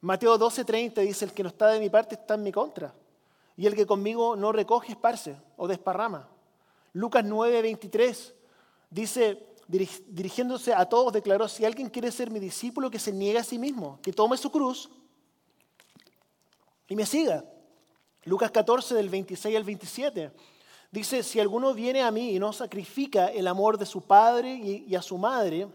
Mateo 0.00 0.38
12:30 0.38 1.00
dice, 1.00 1.24
el 1.24 1.32
que 1.32 1.42
no 1.42 1.48
está 1.48 1.68
de 1.68 1.80
mi 1.80 1.90
parte 1.90 2.14
está 2.14 2.34
en 2.34 2.42
mi 2.42 2.52
contra. 2.52 2.94
Y 3.56 3.66
el 3.66 3.74
que 3.74 3.86
conmigo 3.86 4.36
no 4.36 4.52
recoge, 4.52 4.92
esparce 4.92 5.36
o 5.56 5.66
desparrama. 5.66 6.28
Lucas 6.92 7.24
9:23 7.24 8.34
dice, 8.90 9.54
dirigiéndose 9.66 10.74
a 10.74 10.86
todos, 10.86 11.12
declaró, 11.12 11.48
si 11.48 11.64
alguien 11.64 11.88
quiere 11.88 12.10
ser 12.12 12.30
mi 12.30 12.38
discípulo, 12.38 12.90
que 12.90 12.98
se 12.98 13.12
niegue 13.12 13.38
a 13.38 13.44
sí 13.44 13.58
mismo, 13.58 13.98
que 14.02 14.12
tome 14.12 14.36
su 14.36 14.50
cruz 14.50 14.90
y 16.88 16.96
me 16.96 17.06
siga. 17.06 17.44
Lucas 18.24 18.50
14 18.50 18.94
del 18.94 19.10
26 19.10 19.56
al 19.56 19.64
27 19.64 20.32
dice, 20.90 21.22
si 21.22 21.40
alguno 21.40 21.74
viene 21.74 22.02
a 22.02 22.10
mí 22.10 22.30
y 22.30 22.38
no 22.38 22.52
sacrifica 22.52 23.26
el 23.26 23.46
amor 23.46 23.78
de 23.78 23.86
su 23.86 24.02
padre 24.02 24.54
y 24.54 24.94
a 24.94 25.02
su 25.02 25.18
madre, 25.18 25.68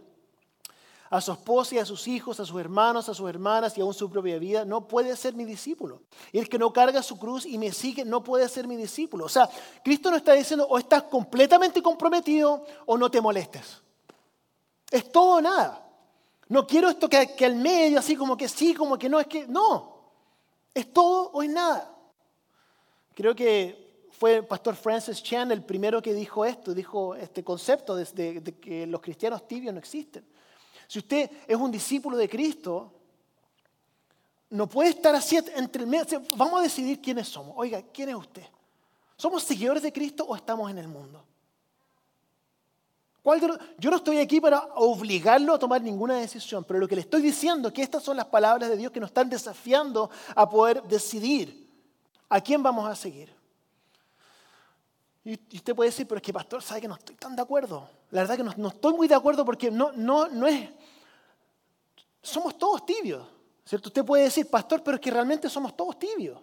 a 1.09 1.21
su 1.21 1.31
esposa 1.31 1.75
y 1.75 1.77
a 1.79 1.85
sus 1.85 2.07
hijos, 2.07 2.39
a 2.39 2.45
sus 2.45 2.59
hermanos, 2.59 3.09
a 3.09 3.13
sus 3.13 3.27
hermanas 3.27 3.77
y 3.77 3.81
aún 3.81 3.93
su 3.93 4.09
propia 4.09 4.37
vida, 4.37 4.63
no 4.63 4.87
puede 4.87 5.15
ser 5.15 5.33
mi 5.33 5.43
discípulo. 5.43 6.03
Y 6.31 6.37
el 6.37 6.47
que 6.47 6.59
no 6.59 6.71
carga 6.71 7.01
su 7.01 7.17
cruz 7.17 7.45
y 7.45 7.57
me 7.57 7.71
sigue 7.71 8.05
no 8.05 8.23
puede 8.23 8.47
ser 8.47 8.67
mi 8.67 8.75
discípulo. 8.75 9.25
O 9.25 9.29
sea, 9.29 9.49
Cristo 9.83 10.11
no 10.11 10.17
está 10.17 10.33
diciendo 10.33 10.67
o 10.69 10.77
estás 10.77 11.03
completamente 11.03 11.81
comprometido 11.81 12.63
o 12.85 12.97
no 12.97 13.09
te 13.09 13.21
molestes. 13.21 13.81
Es 14.91 15.11
todo 15.11 15.37
o 15.37 15.41
nada. 15.41 15.85
No 16.47 16.65
quiero 16.65 16.89
esto 16.89 17.09
que, 17.09 17.35
que 17.35 17.45
al 17.45 17.55
medio, 17.55 17.99
así 17.99 18.15
como 18.15 18.37
que 18.37 18.47
sí, 18.47 18.73
como 18.73 18.97
que 18.97 19.09
no, 19.09 19.19
es 19.19 19.27
que 19.27 19.47
no. 19.47 19.98
Es 20.73 20.91
todo 20.93 21.31
o 21.31 21.43
es 21.43 21.49
nada. 21.49 21.95
Creo 23.13 23.35
que 23.35 24.07
fue 24.11 24.43
Pastor 24.43 24.75
Francis 24.75 25.21
Chan 25.23 25.51
el 25.51 25.63
primero 25.63 26.01
que 26.01 26.13
dijo 26.13 26.45
esto, 26.45 26.73
dijo 26.73 27.15
este 27.15 27.43
concepto 27.43 27.95
de 27.95 28.57
que 28.61 28.85
los 28.87 29.01
cristianos 29.01 29.47
tibios 29.47 29.73
no 29.73 29.79
existen. 29.79 30.25
Si 30.87 30.99
usted 30.99 31.29
es 31.47 31.55
un 31.55 31.71
discípulo 31.71 32.17
de 32.17 32.27
Cristo, 32.27 32.91
no 34.49 34.67
puede 34.67 34.89
estar 34.89 35.13
así 35.13 35.37
entre 35.55 35.83
el 35.83 35.87
medio. 35.87 36.05
Vamos 36.35 36.59
a 36.59 36.63
decidir 36.63 36.99
quiénes 36.99 37.27
somos. 37.27 37.53
Oiga, 37.57 37.81
¿quién 37.93 38.09
es 38.09 38.15
usted? 38.15 38.43
¿Somos 39.15 39.43
seguidores 39.43 39.83
de 39.83 39.93
Cristo 39.93 40.25
o 40.27 40.35
estamos 40.35 40.71
en 40.71 40.79
el 40.79 40.87
mundo? 40.87 41.23
Yo 43.77 43.91
no 43.91 43.97
estoy 43.97 44.17
aquí 44.19 44.39
para 44.39 44.59
obligarlo 44.75 45.53
a 45.53 45.59
tomar 45.59 45.81
ninguna 45.81 46.17
decisión, 46.17 46.63
pero 46.63 46.79
lo 46.79 46.87
que 46.87 46.95
le 46.95 47.01
estoy 47.01 47.21
diciendo 47.21 47.67
es 47.67 47.73
que 47.73 47.81
estas 47.81 48.01
son 48.01 48.17
las 48.17 48.25
palabras 48.25 48.69
de 48.69 48.77
Dios 48.77 48.91
que 48.91 48.99
nos 48.99 49.09
están 49.09 49.29
desafiando 49.29 50.09
a 50.35 50.49
poder 50.49 50.81
decidir 50.83 51.67
a 52.29 52.41
quién 52.41 52.63
vamos 52.63 52.89
a 52.89 52.95
seguir. 52.95 53.33
Y 55.25 55.33
usted 55.57 55.75
puede 55.75 55.89
decir, 55.89 56.07
pero 56.07 56.17
es 56.17 56.23
que 56.23 56.33
pastor, 56.33 56.63
sabe 56.63 56.81
que 56.81 56.87
no 56.87 56.95
estoy 56.95 57.15
tan 57.15 57.35
de 57.35 57.41
acuerdo. 57.41 57.87
La 58.11 58.21
verdad 58.21 58.37
que 58.37 58.43
no, 58.43 58.53
no 58.55 58.69
estoy 58.69 58.93
muy 58.93 59.07
de 59.07 59.15
acuerdo 59.15 59.45
porque 59.45 59.69
no, 59.69 59.91
no, 59.91 60.27
no 60.27 60.47
es, 60.47 60.69
somos 62.21 62.57
todos 62.57 62.85
tibios, 62.85 63.27
¿cierto? 63.65 63.89
Usted 63.89 64.05
puede 64.05 64.23
decir, 64.23 64.49
pastor, 64.49 64.81
pero 64.81 64.95
es 64.95 65.01
que 65.01 65.11
realmente 65.11 65.49
somos 65.49 65.75
todos 65.75 65.99
tibios, 65.99 66.39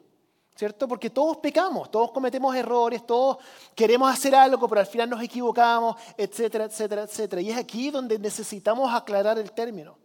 ¿cierto? 0.57 0.89
Porque 0.89 1.11
todos 1.11 1.37
pecamos, 1.37 1.91
todos 1.91 2.11
cometemos 2.11 2.55
errores, 2.57 3.07
todos 3.07 3.37
queremos 3.75 4.13
hacer 4.13 4.35
algo, 4.35 4.67
pero 4.69 4.81
al 4.81 4.87
final 4.87 5.11
nos 5.11 5.23
equivocamos, 5.23 5.97
etcétera, 6.17 6.65
etcétera, 6.65 7.03
etcétera. 7.03 7.43
Y 7.43 7.51
es 7.51 7.59
aquí 7.59 7.91
donde 7.91 8.19
necesitamos 8.19 8.93
aclarar 8.93 9.39
el 9.39 9.53
término. 9.53 9.99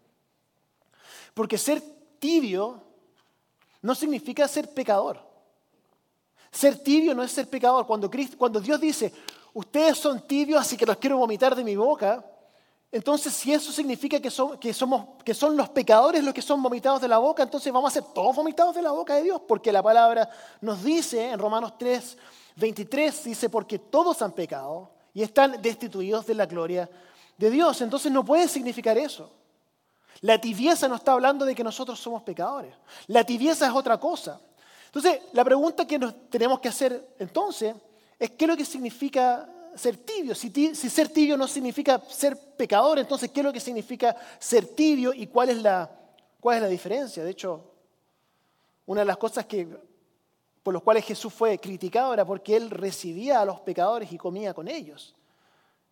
Porque 1.33 1.57
ser 1.57 1.81
tibio 2.19 2.83
no 3.81 3.95
significa 3.95 4.47
ser 4.47 4.73
pecador. 4.73 5.19
Ser 6.51 6.77
tibio 6.83 7.15
no 7.15 7.23
es 7.23 7.31
ser 7.31 7.47
pecador. 7.47 7.87
Cuando, 7.87 8.11
cuando 8.37 8.59
Dios 8.59 8.81
dice, 8.81 9.13
ustedes 9.53 9.97
son 9.97 10.27
tibios, 10.27 10.59
así 10.59 10.75
que 10.75 10.85
los 10.85 10.97
quiero 10.97 11.17
vomitar 11.17 11.55
de 11.55 11.63
mi 11.63 11.77
boca, 11.77 12.25
entonces, 12.91 13.33
si 13.33 13.53
eso 13.53 13.71
significa 13.71 14.19
que 14.19 14.29
son, 14.29 14.57
que, 14.57 14.73
somos, 14.73 15.21
que 15.23 15.33
son 15.33 15.55
los 15.55 15.69
pecadores 15.69 16.21
los 16.23 16.33
que 16.33 16.41
son 16.41 16.61
vomitados 16.61 16.99
de 16.99 17.07
la 17.07 17.19
boca, 17.19 17.43
entonces 17.43 17.71
vamos 17.71 17.89
a 17.89 17.93
ser 17.93 18.03
todos 18.13 18.35
vomitados 18.35 18.75
de 18.75 18.81
la 18.81 18.91
boca 18.91 19.15
de 19.15 19.23
Dios, 19.23 19.41
porque 19.47 19.71
la 19.71 19.81
palabra 19.81 20.29
nos 20.59 20.83
dice 20.83 21.29
en 21.29 21.39
Romanos 21.39 21.77
3, 21.77 22.17
23, 22.57 23.23
dice, 23.23 23.49
porque 23.49 23.79
todos 23.79 24.21
han 24.21 24.33
pecado 24.33 24.91
y 25.13 25.23
están 25.23 25.61
destituidos 25.61 26.25
de 26.25 26.35
la 26.35 26.45
gloria 26.45 26.89
de 27.37 27.49
Dios. 27.49 27.79
Entonces 27.81 28.11
no 28.11 28.25
puede 28.25 28.49
significar 28.49 28.97
eso. 28.97 29.31
La 30.19 30.39
tibieza 30.39 30.89
no 30.89 30.95
está 30.95 31.13
hablando 31.13 31.45
de 31.45 31.55
que 31.55 31.63
nosotros 31.63 31.97
somos 31.97 32.23
pecadores. 32.23 32.75
La 33.07 33.23
tibieza 33.23 33.67
es 33.67 33.73
otra 33.73 33.97
cosa. 33.97 34.41
Entonces, 34.87 35.21
la 35.31 35.45
pregunta 35.45 35.87
que 35.87 35.97
nos 35.97 36.29
tenemos 36.29 36.59
que 36.59 36.67
hacer 36.67 37.15
entonces 37.17 37.73
es 38.19 38.31
qué 38.31 38.43
es 38.43 38.49
lo 38.49 38.57
que 38.57 38.65
significa 38.65 39.49
ser 39.75 39.97
tibio. 39.97 40.35
Si, 40.35 40.49
ser 40.73 41.09
tibio 41.09 41.37
no 41.37 41.47
significa 41.47 42.01
ser 42.09 42.37
pecador, 42.55 42.99
entonces, 42.99 43.31
¿qué 43.31 43.39
es 43.39 43.45
lo 43.45 43.53
que 43.53 43.59
significa 43.59 44.15
ser 44.39 44.65
tibio 44.67 45.13
y 45.13 45.27
cuál 45.27 45.49
es 45.49 45.61
la, 45.61 45.89
cuál 46.39 46.57
es 46.57 46.63
la 46.63 46.67
diferencia? 46.67 47.23
De 47.23 47.31
hecho, 47.31 47.63
una 48.85 49.01
de 49.01 49.05
las 49.05 49.17
cosas 49.17 49.45
que, 49.45 49.67
por 50.63 50.73
las 50.73 50.83
cuales 50.83 51.05
Jesús 51.05 51.33
fue 51.33 51.57
criticado 51.59 52.13
era 52.13 52.25
porque 52.25 52.55
él 52.55 52.69
recibía 52.69 53.41
a 53.41 53.45
los 53.45 53.59
pecadores 53.61 54.11
y 54.11 54.17
comía 54.17 54.53
con 54.53 54.67
ellos. 54.67 55.15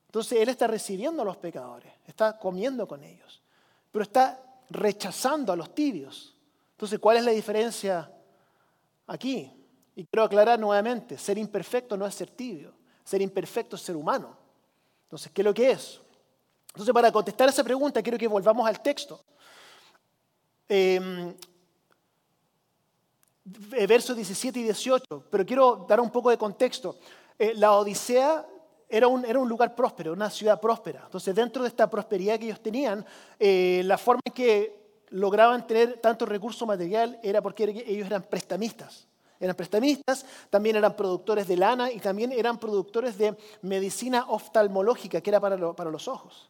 Entonces, 0.07 0.39
él 0.39 0.49
está 0.49 0.67
recibiendo 0.67 1.21
a 1.21 1.25
los 1.25 1.37
pecadores, 1.37 1.91
está 2.07 2.37
comiendo 2.37 2.87
con 2.87 3.03
ellos, 3.03 3.41
pero 3.91 4.03
está 4.03 4.41
rechazando 4.69 5.53
a 5.53 5.55
los 5.55 5.73
tibios. 5.73 6.35
Entonces, 6.71 6.99
¿cuál 6.99 7.17
es 7.17 7.25
la 7.25 7.31
diferencia 7.31 8.11
aquí? 9.05 9.51
Y 9.95 10.05
quiero 10.05 10.23
aclarar 10.23 10.59
nuevamente, 10.59 11.17
ser 11.17 11.37
imperfecto 11.37 11.97
no 11.97 12.07
es 12.07 12.15
ser 12.15 12.29
tibio. 12.29 12.78
Ser 13.09 13.23
imperfecto 13.23 13.75
es 13.75 13.81
ser 13.81 13.95
humano. 13.95 14.37
Entonces, 15.05 15.31
¿qué 15.33 15.41
es 15.41 15.45
lo 15.45 15.51
que 15.51 15.71
es? 15.71 15.99
Entonces, 16.67 16.93
para 16.93 17.11
contestar 17.11 17.49
esa 17.49 17.63
pregunta, 17.63 18.03
quiero 18.03 18.19
que 18.19 18.27
volvamos 18.27 18.67
al 18.67 18.83
texto. 18.83 19.19
Em, 20.67 21.33
versos 23.87 24.15
17 24.15 24.59
y 24.59 24.63
18, 24.65 25.25
pero 25.31 25.43
quiero 25.43 25.87
dar 25.89 25.99
un 25.99 26.11
poco 26.11 26.29
de 26.29 26.37
contexto. 26.37 26.99
Eh, 27.39 27.53
la 27.55 27.73
Odisea 27.73 28.45
era 28.87 29.07
un, 29.07 29.25
era 29.25 29.39
un, 29.39 29.49
lugar 29.49 29.73
próspero, 29.73 30.13
una 30.13 30.29
ciudad 30.29 30.61
próspera. 30.61 31.01
Entonces, 31.05 31.33
dentro 31.33 31.63
de 31.63 31.69
esta 31.69 31.89
prosperidad 31.89 32.37
que 32.37 32.45
ellos 32.45 32.61
tenían, 32.61 33.03
eh, 33.39 33.81
la 33.85 33.97
forma 33.97 34.21
en 34.23 34.33
que 34.33 35.03
lograban 35.09 35.65
tener 35.65 35.99
tanto 35.99 36.27
recurso 36.27 36.67
material 36.67 37.19
era 37.23 37.41
porque 37.41 37.63
ellos 37.63 38.05
eran 38.05 38.21
prestamistas. 38.21 39.08
Eran 39.39 39.55
prestamistas, 39.55 40.25
también 40.49 40.75
eran 40.75 40.95
productores 40.95 41.47
de 41.47 41.55
lana 41.55 41.91
y 41.91 41.99
también 41.99 42.31
eran 42.31 42.59
productores 42.59 43.17
de 43.17 43.37
medicina 43.61 44.25
oftalmológica, 44.27 45.21
que 45.21 45.29
era 45.29 45.39
para, 45.39 45.73
para 45.73 45.89
los 45.89 46.07
ojos. 46.07 46.49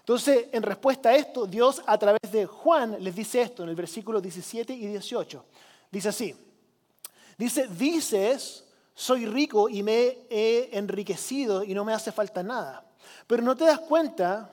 Entonces, 0.00 0.46
en 0.52 0.62
respuesta 0.62 1.10
a 1.10 1.16
esto, 1.16 1.46
Dios 1.46 1.82
a 1.84 1.98
través 1.98 2.32
de 2.32 2.46
Juan 2.46 2.96
les 3.00 3.14
dice 3.14 3.42
esto 3.42 3.64
en 3.64 3.68
el 3.68 3.74
versículo 3.74 4.20
17 4.20 4.72
y 4.72 4.86
18. 4.86 5.44
Dice 5.90 6.08
así, 6.08 6.34
dice, 7.36 7.66
dices, 7.68 8.64
soy 8.94 9.26
rico 9.26 9.68
y 9.68 9.82
me 9.82 10.18
he 10.30 10.70
enriquecido 10.72 11.62
y 11.62 11.74
no 11.74 11.84
me 11.84 11.92
hace 11.92 12.12
falta 12.12 12.42
nada, 12.42 12.86
pero 13.26 13.42
no 13.42 13.56
te 13.56 13.64
das 13.64 13.80
cuenta 13.80 14.50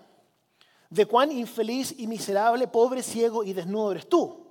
de 0.90 1.06
cuán 1.06 1.32
infeliz 1.32 1.94
y 1.98 2.08
miserable, 2.08 2.68
pobre, 2.68 3.02
ciego 3.02 3.44
y 3.44 3.54
desnudo 3.54 3.92
eres 3.92 4.10
tú. 4.10 4.45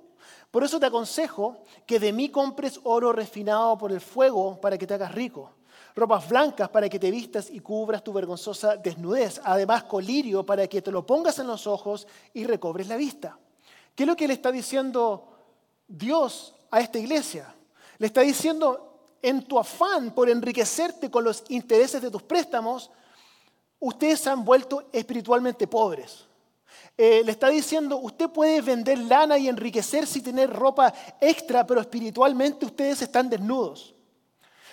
Por 0.55 0.63
eso 0.63 0.79
te 0.79 0.85
aconsejo 0.85 1.57
que 1.85 1.99
de 1.99 2.13
mí 2.13 2.29
compres 2.29 2.79
oro 2.83 3.11
refinado 3.11 3.77
por 3.77 3.91
el 3.91 3.99
fuego 3.99 4.57
para 4.61 4.77
que 4.77 4.87
te 4.87 4.93
hagas 4.93 5.13
rico, 5.13 5.51
ropas 5.93 6.29
blancas 6.29 6.69
para 6.69 6.87
que 6.87 6.97
te 6.97 7.11
vistas 7.11 7.49
y 7.49 7.59
cubras 7.59 8.01
tu 8.01 8.13
vergonzosa 8.13 8.77
desnudez, 8.77 9.41
además 9.43 9.83
colirio 9.83 10.45
para 10.45 10.65
que 10.67 10.81
te 10.81 10.91
lo 10.91 11.05
pongas 11.05 11.39
en 11.39 11.47
los 11.47 11.67
ojos 11.67 12.07
y 12.33 12.45
recobres 12.45 12.87
la 12.87 12.95
vista. 12.95 13.37
¿Qué 13.93 14.03
es 14.03 14.07
lo 14.07 14.15
que 14.15 14.29
le 14.29 14.33
está 14.33 14.49
diciendo 14.49 15.27
Dios 15.89 16.55
a 16.71 16.79
esta 16.79 16.99
iglesia? 16.99 17.53
Le 17.97 18.07
está 18.07 18.21
diciendo, 18.21 19.01
en 19.21 19.43
tu 19.43 19.59
afán 19.59 20.11
por 20.11 20.29
enriquecerte 20.29 21.11
con 21.11 21.25
los 21.25 21.43
intereses 21.49 22.01
de 22.01 22.09
tus 22.09 22.23
préstamos, 22.23 22.91
ustedes 23.77 24.21
se 24.21 24.29
han 24.29 24.45
vuelto 24.45 24.87
espiritualmente 24.93 25.67
pobres. 25.67 26.25
Eh, 26.97 27.23
le 27.25 27.31
está 27.31 27.49
diciendo, 27.49 27.97
usted 27.97 28.29
puede 28.29 28.61
vender 28.61 28.97
lana 28.97 29.37
y 29.37 29.49
enriquecerse 29.49 30.19
y 30.19 30.21
tener 30.21 30.49
ropa 30.49 30.93
extra, 31.19 31.67
pero 31.67 31.81
espiritualmente 31.81 32.65
ustedes 32.65 33.01
están 33.01 33.29
desnudos. 33.29 33.93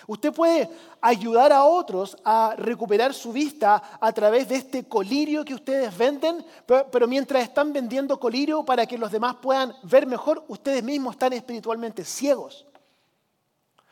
Usted 0.07 0.33
puede 0.33 0.69
ayudar 1.01 1.51
a 1.53 1.63
otros 1.63 2.17
a 2.25 2.55
recuperar 2.57 3.13
su 3.13 3.31
vista 3.31 3.81
a 3.99 4.11
través 4.11 4.49
de 4.49 4.55
este 4.55 4.85
colirio 4.85 5.45
que 5.45 5.53
ustedes 5.53 5.97
venden, 5.97 6.45
pero, 6.65 7.07
mientras 7.07 7.43
están 7.43 7.71
vendiendo 7.71 8.19
colirio 8.19 8.63
para 8.65 8.85
que 8.85 8.97
los 8.97 9.11
demás 9.11 9.35
puedan 9.41 9.73
ver 9.83 10.05
mejor, 10.05 10.43
ustedes 10.47 10.83
mismos 10.83 11.15
están 11.15 11.33
espiritualmente 11.33 12.03
ciegos. 12.03 12.65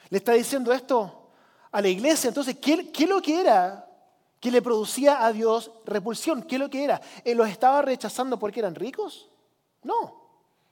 Le 0.10 0.18
está 0.18 0.34
diciendo 0.34 0.74
esto 0.74 1.30
a 1.72 1.82
la 1.82 1.88
iglesia. 1.88 2.28
Entonces, 2.28 2.58
¿qué, 2.62 2.92
qué 2.92 3.08
lo 3.08 3.22
que 3.22 3.40
era 3.40 3.88
que 4.42 4.52
le 4.52 4.62
producía 4.62 5.24
a 5.24 5.32
Dios 5.32 5.72
repulsión. 5.86 6.42
¿Qué 6.42 6.56
es 6.56 6.60
lo 6.60 6.70
que 6.70 6.84
era? 6.84 7.00
¿Él 7.24 7.38
los 7.38 7.48
estaba 7.48 7.82
rechazando 7.84 8.38
porque 8.40 8.60
eran 8.60 8.76
ricos? 8.76 9.30
No. 9.84 10.20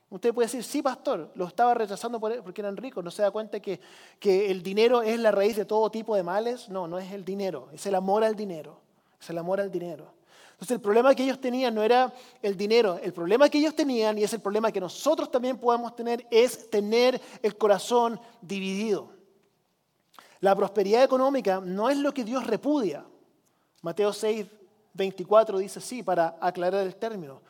Usted 0.10 0.34
puede 0.34 0.48
decir, 0.48 0.64
sí, 0.64 0.82
pastor, 0.82 1.32
los 1.36 1.50
estaba 1.50 1.76
rechazando 1.76 2.20
porque 2.20 2.62
eran 2.62 2.76
ricos. 2.76 3.04
¿No 3.04 3.12
se 3.12 3.22
da 3.22 3.30
cuenta 3.30 3.60
que, 3.60 3.80
que 4.20 4.50
el 4.50 4.64
dinero 4.64 5.04
es 5.04 5.20
la 5.20 5.30
raíz 5.30 5.56
de 5.56 5.66
todo 5.66 5.92
tipo 5.92 6.16
de 6.16 6.24
males? 6.24 6.68
No, 6.68 6.88
no 6.88 6.98
es 6.98 7.14
el 7.14 7.24
dinero, 7.24 7.70
es 7.72 7.86
el 7.86 7.94
amor 7.94 8.24
al 8.24 8.36
dinero. 8.36 8.82
es 9.22 9.30
el 9.30 9.38
amor 9.38 9.62
al 9.62 9.70
dinero. 9.70 10.14
Entonces 10.54 10.76
el 10.76 10.82
problema 10.82 11.14
que 11.14 11.24
ellos 11.24 11.40
tenían 11.40 11.76
no 11.76 11.84
era 11.84 12.12
el 12.42 12.58
dinero, 12.58 13.00
el 13.02 13.14
problema 13.14 13.48
que 13.50 13.60
ellos 13.60 13.76
tenían, 13.76 14.18
y 14.18 14.24
es 14.24 14.34
el 14.34 14.42
problema 14.42 14.72
que 14.72 14.82
nosotros 14.82 15.32
también 15.32 15.58
podemos 15.58 15.96
tener, 15.96 16.26
es 16.32 16.70
tener 16.72 17.22
el 17.44 17.56
corazón 17.56 18.20
dividido. 18.42 19.12
La 20.40 20.56
prosperidad 20.56 21.04
económica 21.04 21.62
no 21.64 21.90
es 21.90 21.98
lo 21.98 22.14
que 22.14 22.26
Dios 22.26 22.48
repudia. 22.48 23.06
Mateo 23.82 24.14
6, 24.14 24.46
24 24.94 25.60
dice 25.60 25.80
sí, 25.82 26.04
para 26.04 26.38
aclarar 26.42 26.86
el 26.86 26.96
término. 26.96 27.42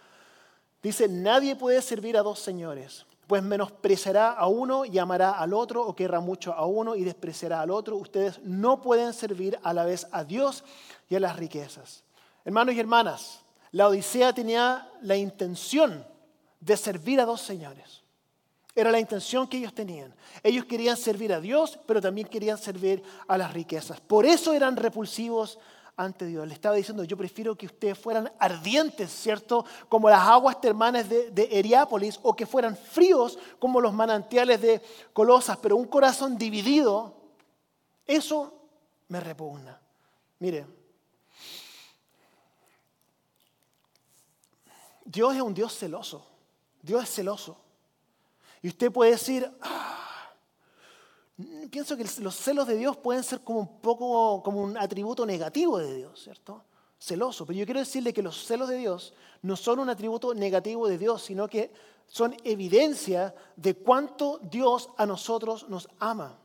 Dice, 0.81 1.07
nadie 1.07 1.55
puede 1.55 1.81
servir 1.81 2.17
a 2.17 2.21
dos 2.21 2.39
señores, 2.39 3.05
pues 3.27 3.43
menospreciará 3.43 4.31
a 4.31 4.47
uno 4.47 4.85
y 4.85 4.97
amará 4.97 5.31
al 5.31 5.53
otro, 5.53 5.85
o 5.85 5.95
querrá 5.95 6.19
mucho 6.19 6.53
a 6.53 6.65
uno 6.65 6.95
y 6.95 7.03
despreciará 7.03 7.61
al 7.61 7.71
otro. 7.71 7.97
Ustedes 7.97 8.39
no 8.43 8.81
pueden 8.81 9.13
servir 9.13 9.59
a 9.63 9.73
la 9.73 9.83
vez 9.83 10.07
a 10.11 10.23
Dios 10.23 10.63
y 11.09 11.15
a 11.15 11.19
las 11.19 11.35
riquezas. 11.35 12.03
Hermanos 12.45 12.75
y 12.75 12.79
hermanas, 12.79 13.41
la 13.71 13.87
Odisea 13.87 14.33
tenía 14.33 14.89
la 15.01 15.15
intención 15.15 16.05
de 16.59 16.77
servir 16.77 17.19
a 17.19 17.25
dos 17.25 17.41
señores. 17.41 18.03
Era 18.75 18.91
la 18.91 18.99
intención 18.99 19.47
que 19.47 19.57
ellos 19.57 19.73
tenían. 19.73 20.15
Ellos 20.41 20.65
querían 20.65 20.95
servir 20.95 21.33
a 21.33 21.41
Dios, 21.41 21.77
pero 21.85 22.01
también 22.01 22.27
querían 22.27 22.57
servir 22.57 23.03
a 23.27 23.37
las 23.37 23.53
riquezas. 23.53 23.99
Por 23.99 24.25
eso 24.25 24.53
eran 24.53 24.77
repulsivos 24.77 25.59
ante 25.99 26.25
Dios. 26.25 26.47
Le 26.47 26.53
estaba 26.53 26.75
diciendo, 26.75 27.03
yo 27.03 27.17
prefiero 27.17 27.57
que 27.57 27.65
ustedes 27.65 27.99
fueran 27.99 28.31
ardientes, 28.39 29.11
¿cierto? 29.11 29.65
Como 29.89 30.09
las 30.09 30.25
aguas 30.25 30.61
termales 30.61 31.09
de, 31.09 31.29
de 31.29 32.19
o 32.23 32.35
que 32.35 32.45
fueran 32.45 32.77
fríos 32.77 33.37
como 33.59 33.81
los 33.81 33.93
manantiales 33.93 34.61
de 34.61 34.81
Colosas, 35.11 35.57
pero 35.57 35.75
un 35.75 35.87
corazón 35.87 36.37
dividido, 36.37 37.13
eso 38.07 38.53
me 39.09 39.19
repugna. 39.19 39.77
Mire, 40.39 40.65
Dios 45.03 45.35
es 45.35 45.41
un 45.41 45.53
Dios 45.53 45.77
celoso. 45.77 46.25
Dios 46.81 47.03
es 47.03 47.09
celoso. 47.09 47.57
Y 48.61 48.69
usted 48.69 48.89
puede 48.89 49.11
decir, 49.11 49.51
ah, 49.61 50.08
pienso 51.69 51.95
que 51.95 52.05
los 52.19 52.35
celos 52.35 52.67
de 52.67 52.75
Dios 52.75 52.97
pueden 52.97 53.23
ser 53.23 53.41
como 53.41 53.59
un 53.59 53.79
poco 53.79 54.41
como 54.43 54.61
un 54.61 54.77
atributo 54.77 55.25
negativo 55.25 55.77
de 55.77 55.95
Dios, 55.95 56.21
¿cierto? 56.23 56.63
Celoso. 56.99 57.45
Pero 57.45 57.59
yo 57.59 57.65
quiero 57.65 57.79
decirle 57.79 58.13
que 58.13 58.21
los 58.21 58.45
celos 58.45 58.67
de 58.69 58.77
Dios 58.77 59.13
no 59.41 59.55
son 59.55 59.79
un 59.79 59.89
atributo 59.89 60.33
negativo 60.33 60.87
de 60.87 60.97
Dios, 60.97 61.23
sino 61.23 61.47
que 61.47 61.71
son 62.07 62.35
evidencia 62.43 63.33
de 63.55 63.75
cuánto 63.75 64.39
Dios 64.43 64.89
a 64.97 65.05
nosotros 65.05 65.69
nos 65.69 65.87
ama. 65.99 66.37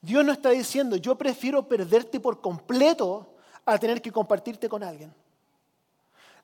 Dios 0.00 0.24
no 0.24 0.32
está 0.32 0.50
diciendo, 0.50 0.96
yo 0.96 1.16
prefiero 1.16 1.66
perderte 1.68 2.20
por 2.20 2.40
completo 2.40 3.34
a 3.64 3.78
tener 3.78 4.00
que 4.00 4.12
compartirte 4.12 4.68
con 4.68 4.82
alguien. 4.82 5.12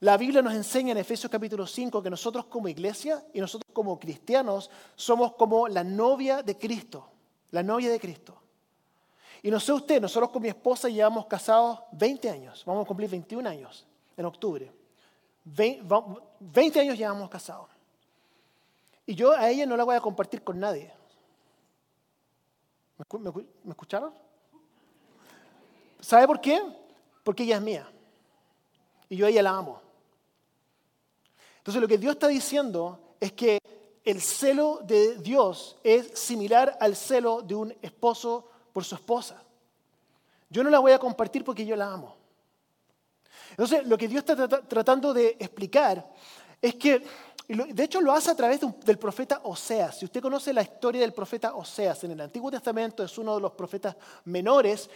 La 0.01 0.17
Biblia 0.17 0.43
nos 0.43 0.55
enseña 0.55 0.93
en 0.93 0.99
Efesios 0.99 1.31
capítulo 1.31 1.67
5 1.67 2.03
que 2.03 2.11
nosotros 2.11 2.47
como 2.47 2.69
iglesia 2.69 3.25
y 3.33 3.41
nosotros 3.41 3.71
como 3.73 3.99
cristianos 3.99 4.71
somos 4.97 5.33
como 5.35 5.67
la 5.69 5.83
novia 5.83 6.43
de 6.43 6.59
Cristo, 6.59 7.09
la 7.55 7.63
novia 7.63 7.89
de 7.89 8.01
Cristo. 8.01 8.37
Y 9.41 9.51
no 9.51 9.61
sé 9.61 9.73
usted, 9.73 10.01
nosotros 10.01 10.31
con 10.31 10.43
mi 10.43 10.49
esposa 10.49 10.89
llevamos 10.89 11.27
casados 11.27 11.79
20 11.93 12.29
años, 12.29 12.65
vamos 12.67 12.85
a 12.85 12.89
cumplir 12.89 13.09
21 13.09 13.49
años 13.49 13.87
en 14.17 14.25
octubre. 14.25 14.73
20 15.45 16.81
años 16.81 16.99
llevamos 16.99 17.31
casados. 17.31 17.69
Y 19.07 19.15
yo 19.15 19.31
a 19.31 19.49
ella 19.49 19.67
no 19.67 19.77
la 19.77 19.85
voy 19.85 19.95
a 19.95 20.01
compartir 20.01 20.43
con 20.43 20.59
nadie. 20.59 20.93
¿Me, 22.99 23.71
escucharon? 23.71 24.13
¿Sabe 26.01 26.27
por 26.27 26.41
qué? 26.41 26.61
Porque 27.23 27.45
ella 27.45 27.57
es 27.57 27.63
mía. 27.63 27.89
Y 29.09 29.17
yo 29.17 29.27
a 29.27 29.29
ella 29.29 29.43
la 29.43 29.51
amo. 29.51 29.81
Entonces 31.59 31.81
lo 31.81 31.87
que 31.87 31.99
Dios 31.99 32.15
está 32.15 32.27
diciendo 32.27 32.99
es 33.21 33.31
que 33.33 33.59
el 34.05 34.21
celo 34.21 34.81
de 34.83 35.17
Dios 35.17 35.77
es 35.83 36.19
similar 36.19 36.77
al 36.81 36.95
celo 36.95 37.41
de 37.41 37.55
un 37.55 37.75
esposo 37.81 38.47
por 38.73 38.85
su 38.85 38.95
esposa. 38.95 39.43
Yo 40.51 40.63
no 40.63 40.71
la 40.71 40.79
voy 40.79 40.93
a 40.93 40.99
compartir 40.99 41.45
porque 41.45 41.65
yo 41.65 41.75
la 41.75 41.93
amo. 41.93 42.17
Entonces 43.51 43.87
lo 43.87 43.97
que 43.97 44.09
Dios 44.09 44.25
está 44.27 44.49
tratando 44.49 45.15
de 45.15 45.37
explicar 45.39 46.07
es 46.61 46.75
que, 46.75 47.03
de 47.49 47.85
hecho 47.85 48.01
lo 48.01 48.13
hace 48.13 48.31
a 48.31 48.35
través 48.35 48.61
del 48.85 48.99
profeta 48.99 49.41
Oseas. 49.45 49.99
Si 49.99 50.05
usted 50.05 50.21
conoce 50.21 50.53
la 50.53 50.63
historia 50.63 51.01
del 51.01 51.13
profeta 51.13 51.55
Oseas 51.55 52.05
en 52.05 52.13
el 52.13 52.21
Antiguo 52.21 52.51
Testamento, 52.51 53.03
es 53.03 53.17
uno 53.17 53.35
de 53.37 53.41
los 53.41 53.53
profetas 53.53 53.97
menores. 54.25 54.91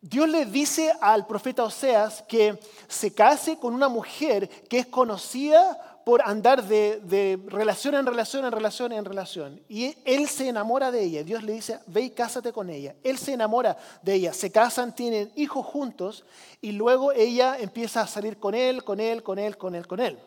Dios 0.00 0.28
le 0.28 0.46
dice 0.46 0.92
al 1.00 1.26
profeta 1.26 1.62
Oseas 1.62 2.22
que 2.22 2.58
se 2.88 3.12
case 3.12 3.58
con 3.58 3.74
una 3.74 3.88
mujer 3.88 4.48
que 4.48 4.78
es 4.78 4.86
conocida 4.86 5.89
por 6.10 6.22
andar 6.24 6.64
de, 6.64 7.38
relación 7.46 7.94
en 7.94 8.04
relación, 8.04 8.44
en 8.44 8.50
relación, 8.50 8.90
en 8.90 9.04
relación. 9.04 9.60
Y 9.68 9.94
él 10.04 10.26
se 10.28 10.48
enamora 10.48 10.90
de 10.90 11.04
ella. 11.04 11.22
Dios 11.22 11.44
le 11.44 11.52
dice, 11.52 11.78
ve 11.86 12.00
y 12.00 12.10
cásate 12.10 12.52
con 12.52 12.68
ella. 12.68 12.96
Él 13.04 13.16
se 13.16 13.34
enamora 13.34 13.76
de 14.02 14.14
ella. 14.14 14.32
Se 14.32 14.50
casan, 14.50 14.92
tienen 14.92 15.30
hijos 15.36 15.64
juntos 15.64 16.24
y 16.60 16.72
luego 16.72 17.12
ella 17.12 17.58
empieza 17.60 18.00
a 18.00 18.08
salir 18.08 18.38
con 18.38 18.56
él, 18.56 18.82
con 18.82 18.98
él, 18.98 19.22
con 19.22 19.38
él, 19.38 19.56
con 19.56 19.76
él, 19.76 19.86
con 19.86 20.00
él. 20.00 20.18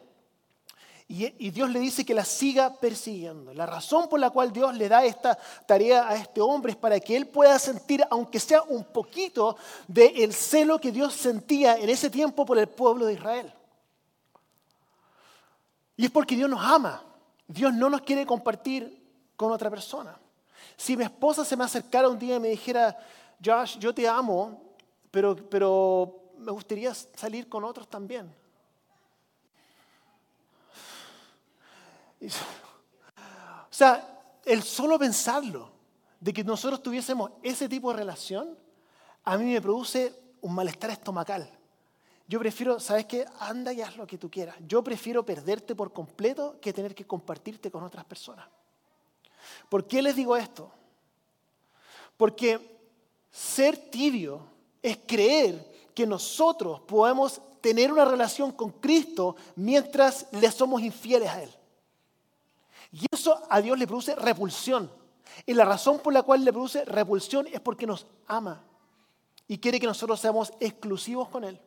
Y, 1.09 1.49
Dios 1.49 1.69
le 1.69 1.81
dice 1.81 2.05
que 2.05 2.13
la 2.13 2.23
siga 2.23 2.79
persiguiendo. 2.79 3.53
La 3.53 3.65
razón 3.65 4.07
por 4.07 4.21
la 4.21 4.29
cual 4.29 4.53
Dios 4.53 4.73
le 4.77 4.87
da 4.87 5.03
esta 5.03 5.37
tarea 5.67 6.07
a 6.07 6.15
este 6.15 6.39
hombre 6.39 6.71
es 6.71 6.77
para 6.77 6.97
que 7.01 7.17
él 7.17 7.27
pueda 7.27 7.59
sentir, 7.59 8.05
aunque 8.09 8.39
sea 8.39 8.61
un 8.61 8.85
poquito, 8.85 9.57
del 9.89 10.33
celo 10.33 10.79
que 10.79 10.93
Dios 10.93 11.13
sentía 11.13 11.75
en 11.75 11.89
ese 11.89 12.09
tiempo 12.09 12.45
por 12.45 12.57
el 12.57 12.69
pueblo 12.69 13.05
de 13.05 13.15
Israel. 13.15 13.53
Y 15.95 16.05
es 16.05 16.11
porque 16.11 16.35
Dios 16.35 16.49
nos 16.49 16.63
ama. 16.63 17.03
Dios 17.47 17.73
no 17.73 17.89
nos 17.89 18.01
quiere 18.01 18.25
compartir 18.25 19.03
con 19.35 19.51
otra 19.51 19.69
persona. 19.69 20.17
Si 20.75 20.97
mi 20.97 21.03
esposa 21.03 21.45
se 21.45 21.55
me 21.55 21.63
acercara 21.63 22.09
un 22.09 22.17
día 22.17 22.35
y 22.35 22.39
me 22.39 22.49
dijera, 22.49 22.97
Josh, 23.43 23.77
yo 23.77 23.93
te 23.93 24.07
amo, 24.07 24.75
pero, 25.11 25.35
pero 25.35 26.31
me 26.37 26.51
gustaría 26.51 26.93
salir 26.93 27.47
con 27.47 27.63
otros 27.63 27.87
también. 27.87 28.33
O 32.23 33.75
sea, 33.75 34.21
el 34.45 34.63
solo 34.63 34.97
pensarlo, 34.97 35.71
de 36.19 36.31
que 36.31 36.43
nosotros 36.43 36.81
tuviésemos 36.81 37.31
ese 37.41 37.67
tipo 37.67 37.91
de 37.91 37.97
relación, 37.97 38.57
a 39.25 39.37
mí 39.37 39.51
me 39.51 39.61
produce 39.61 40.13
un 40.41 40.55
malestar 40.55 40.89
estomacal. 40.89 41.49
Yo 42.27 42.39
prefiero, 42.39 42.79
¿sabes 42.79 43.05
qué? 43.05 43.25
Anda 43.39 43.73
y 43.73 43.81
haz 43.81 43.97
lo 43.97 44.07
que 44.07 44.17
tú 44.17 44.29
quieras. 44.29 44.55
Yo 44.65 44.83
prefiero 44.83 45.25
perderte 45.25 45.75
por 45.75 45.91
completo 45.91 46.57
que 46.61 46.73
tener 46.73 46.95
que 46.95 47.05
compartirte 47.05 47.69
con 47.69 47.83
otras 47.83 48.05
personas. 48.05 48.47
¿Por 49.69 49.85
qué 49.87 50.01
les 50.01 50.15
digo 50.15 50.35
esto? 50.37 50.71
Porque 52.15 52.79
ser 53.29 53.77
tibio 53.89 54.47
es 54.81 54.99
creer 55.05 55.71
que 55.93 56.07
nosotros 56.07 56.81
podemos 56.81 57.41
tener 57.61 57.91
una 57.91 58.05
relación 58.05 58.51
con 58.51 58.71
Cristo 58.71 59.35
mientras 59.55 60.27
le 60.31 60.51
somos 60.51 60.81
infieles 60.81 61.29
a 61.29 61.43
Él. 61.43 61.49
Y 62.91 63.05
eso 63.11 63.41
a 63.49 63.61
Dios 63.61 63.77
le 63.77 63.87
produce 63.87 64.15
repulsión. 64.15 64.91
Y 65.45 65.53
la 65.53 65.65
razón 65.65 65.99
por 65.99 66.13
la 66.13 66.23
cual 66.23 66.45
le 66.45 66.53
produce 66.53 66.85
repulsión 66.85 67.47
es 67.47 67.59
porque 67.59 67.87
nos 67.87 68.05
ama 68.27 68.63
y 69.47 69.57
quiere 69.57 69.79
que 69.79 69.87
nosotros 69.87 70.19
seamos 70.19 70.53
exclusivos 70.59 71.29
con 71.29 71.43
Él. 71.43 71.59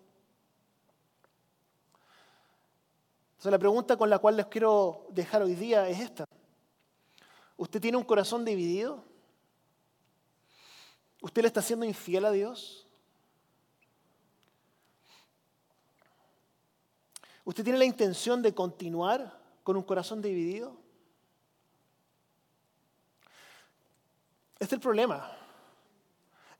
La 3.50 3.58
pregunta 3.58 3.96
con 3.96 4.10
la 4.10 4.18
cual 4.18 4.36
les 4.36 4.46
quiero 4.46 5.06
dejar 5.10 5.42
hoy 5.42 5.54
día 5.54 5.88
es 5.88 6.00
esta. 6.00 6.26
¿Usted 7.56 7.80
tiene 7.80 7.96
un 7.96 8.02
corazón 8.02 8.44
dividido? 8.44 9.04
¿Usted 11.22 11.42
le 11.42 11.48
está 11.48 11.62
siendo 11.62 11.86
infiel 11.86 12.24
a 12.24 12.32
Dios? 12.32 12.86
¿Usted 17.44 17.62
tiene 17.62 17.78
la 17.78 17.84
intención 17.84 18.42
de 18.42 18.52
continuar 18.52 19.38
con 19.62 19.76
un 19.76 19.84
corazón 19.84 20.20
dividido? 20.20 20.76
Este 24.54 24.64
es 24.64 24.72
el 24.72 24.80
problema. 24.80 25.30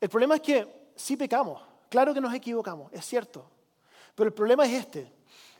El 0.00 0.08
problema 0.08 0.36
es 0.36 0.40
que 0.40 0.92
sí 0.94 1.16
pecamos, 1.16 1.60
claro 1.88 2.14
que 2.14 2.20
nos 2.20 2.32
equivocamos, 2.32 2.92
es 2.92 3.04
cierto. 3.04 3.50
Pero 4.14 4.28
el 4.28 4.34
problema 4.34 4.64
es 4.66 4.72
este. 4.72 5.15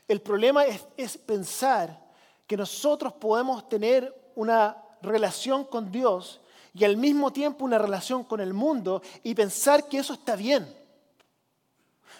El 0.07 0.21
problema 0.21 0.63
es, 0.65 1.17
pensar 1.17 2.05
que 2.45 2.55
nosotros 2.55 3.13
podemos 3.13 3.67
tener 3.67 4.31
una 4.35 4.77
relación 5.01 5.65
con 5.65 5.91
Dios 5.91 6.39
y 6.73 6.85
al 6.85 6.95
mismo 6.95 7.33
tiempo 7.33 7.65
una 7.65 7.77
relación 7.77 8.23
con 8.23 8.39
el 8.39 8.53
mundo 8.53 9.01
y 9.23 9.35
pensar 9.35 9.87
que 9.89 9.97
eso 9.97 10.13
está 10.13 10.35
bien. 10.35 10.67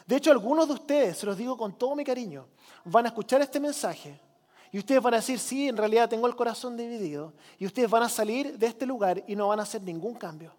De 0.05 0.17
hecho, 0.17 0.31
algunos 0.31 0.67
de 0.67 0.73
ustedes, 0.73 1.17
se 1.17 1.25
los 1.25 1.37
digo 1.37 1.55
con 1.55 1.77
todo 1.77 1.95
mi 1.95 2.03
cariño, 2.03 2.47
van 2.85 3.05
a 3.05 3.09
escuchar 3.09 3.41
este 3.41 3.59
mensaje 3.59 4.19
y 4.71 4.79
ustedes 4.79 5.01
van 5.01 5.13
a 5.13 5.17
decir, 5.17 5.39
sí, 5.39 5.69
en 5.69 5.77
realidad 5.77 6.09
tengo 6.09 6.27
el 6.27 6.35
corazón 6.35 6.75
dividido 6.75 7.33
y 7.57 7.65
ustedes 7.65 7.89
van 7.89 8.03
a 8.03 8.09
salir 8.09 8.57
de 8.57 8.67
este 8.67 8.85
lugar 8.85 9.23
y 9.27 9.35
no 9.35 9.47
van 9.47 9.59
a 9.59 9.63
hacer 9.63 9.81
ningún 9.81 10.15
cambio. 10.15 10.53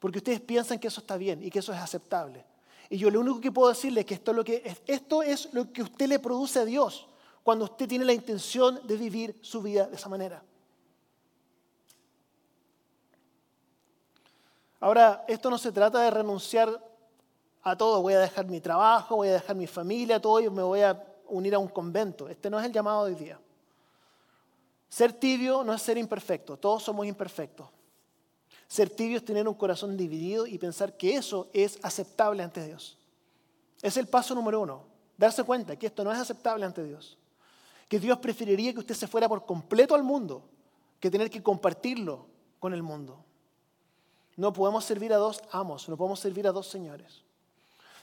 Porque 0.00 0.18
ustedes 0.18 0.40
piensan 0.40 0.78
que 0.78 0.88
eso 0.88 1.00
está 1.00 1.16
bien 1.16 1.42
y 1.42 1.50
que 1.50 1.60
eso 1.60 1.72
es 1.72 1.78
aceptable. 1.78 2.44
Y 2.88 2.98
yo 2.98 3.10
lo 3.10 3.20
único 3.20 3.40
que 3.40 3.52
puedo 3.52 3.68
decirle 3.68 4.00
es 4.00 4.06
que 4.06 4.14
esto 4.14 5.22
es 5.22 5.52
lo 5.52 5.72
que, 5.72 5.82
usted 5.82 6.06
le 6.06 6.18
produce 6.18 6.60
a 6.60 6.64
Dios 6.64 7.06
cuando 7.42 7.64
usted 7.64 7.88
tiene 7.88 8.04
la 8.04 8.12
intención 8.12 8.80
de 8.86 8.96
vivir 8.96 9.38
su 9.42 9.62
vida 9.62 9.86
de 9.86 9.96
esa 9.96 10.08
manera. 10.08 10.42
Ahora, 14.80 15.24
esto 15.26 15.50
no 15.50 15.58
se 15.58 15.72
trata 15.72 16.00
de 16.00 16.10
renunciar 16.10 16.80
a 17.62 17.76
todo, 17.76 18.02
voy 18.02 18.14
a 18.14 18.20
dejar 18.20 18.46
mi 18.46 18.60
trabajo, 18.60 19.16
voy 19.16 19.28
a 19.28 19.34
dejar 19.34 19.56
mi 19.56 19.66
familia, 19.66 20.20
todo 20.20 20.38
y 20.40 20.48
me 20.50 20.62
voy 20.62 20.82
a 20.82 21.04
unir 21.28 21.54
a 21.54 21.58
un 21.58 21.68
convento. 21.68 22.28
Este 22.28 22.48
no 22.48 22.60
es 22.60 22.66
el 22.66 22.72
llamado 22.72 23.06
de 23.06 23.12
hoy 23.12 23.18
día. 23.18 23.40
Ser 24.88 25.12
tibio 25.12 25.64
no 25.64 25.74
es 25.74 25.82
ser 25.82 25.98
imperfecto, 25.98 26.56
todos 26.56 26.82
somos 26.82 27.06
imperfectos. 27.06 27.75
Ser 28.68 28.90
tibio 28.90 29.18
es 29.18 29.24
tener 29.24 29.46
un 29.46 29.54
corazón 29.54 29.96
dividido 29.96 30.46
y 30.46 30.58
pensar 30.58 30.96
que 30.96 31.14
eso 31.14 31.48
es 31.52 31.78
aceptable 31.82 32.42
ante 32.42 32.66
Dios. 32.66 32.98
Es 33.82 33.96
el 33.96 34.08
paso 34.08 34.34
número 34.34 34.60
uno, 34.60 34.84
darse 35.16 35.44
cuenta 35.44 35.76
que 35.76 35.86
esto 35.86 36.02
no 36.02 36.12
es 36.12 36.18
aceptable 36.18 36.64
ante 36.64 36.82
Dios. 36.82 37.16
Que 37.88 38.00
Dios 38.00 38.18
preferiría 38.18 38.72
que 38.72 38.80
usted 38.80 38.94
se 38.94 39.06
fuera 39.06 39.28
por 39.28 39.46
completo 39.46 39.94
al 39.94 40.02
mundo 40.02 40.42
que 40.98 41.10
tener 41.10 41.30
que 41.30 41.42
compartirlo 41.42 42.26
con 42.58 42.74
el 42.74 42.82
mundo. 42.82 43.24
No 44.36 44.52
podemos 44.52 44.84
servir 44.84 45.12
a 45.12 45.16
dos 45.16 45.40
amos, 45.52 45.88
no 45.88 45.96
podemos 45.96 46.18
servir 46.18 46.46
a 46.48 46.52
dos 46.52 46.66
señores. 46.66 47.22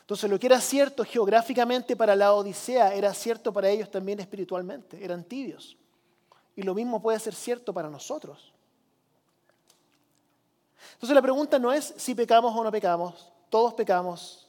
Entonces 0.01 0.29
lo 0.29 0.39
que 0.39 0.47
era 0.47 0.61
cierto 0.61 1.03
geográficamente 1.03 1.95
para 1.95 2.15
la 2.15 2.33
Odisea 2.33 2.93
era 2.93 3.13
cierto 3.13 3.51
para 3.51 3.69
ellos 3.69 3.91
también 3.91 4.19
espiritualmente, 4.19 5.03
eran 5.03 5.23
tibios. 5.23 5.77
Y 6.55 6.63
lo 6.63 6.73
mismo 6.73 7.01
puede 7.01 7.19
ser 7.19 7.33
cierto 7.33 7.73
para 7.73 7.89
nosotros. 7.89 8.52
Entonces 10.93 11.15
la 11.15 11.21
pregunta 11.21 11.57
no 11.59 11.71
es 11.71 11.93
si 11.97 12.13
pecamos 12.15 12.55
o 12.55 12.63
no 12.63 12.71
pecamos, 12.71 13.31
todos 13.49 13.73
pecamos, 13.73 14.47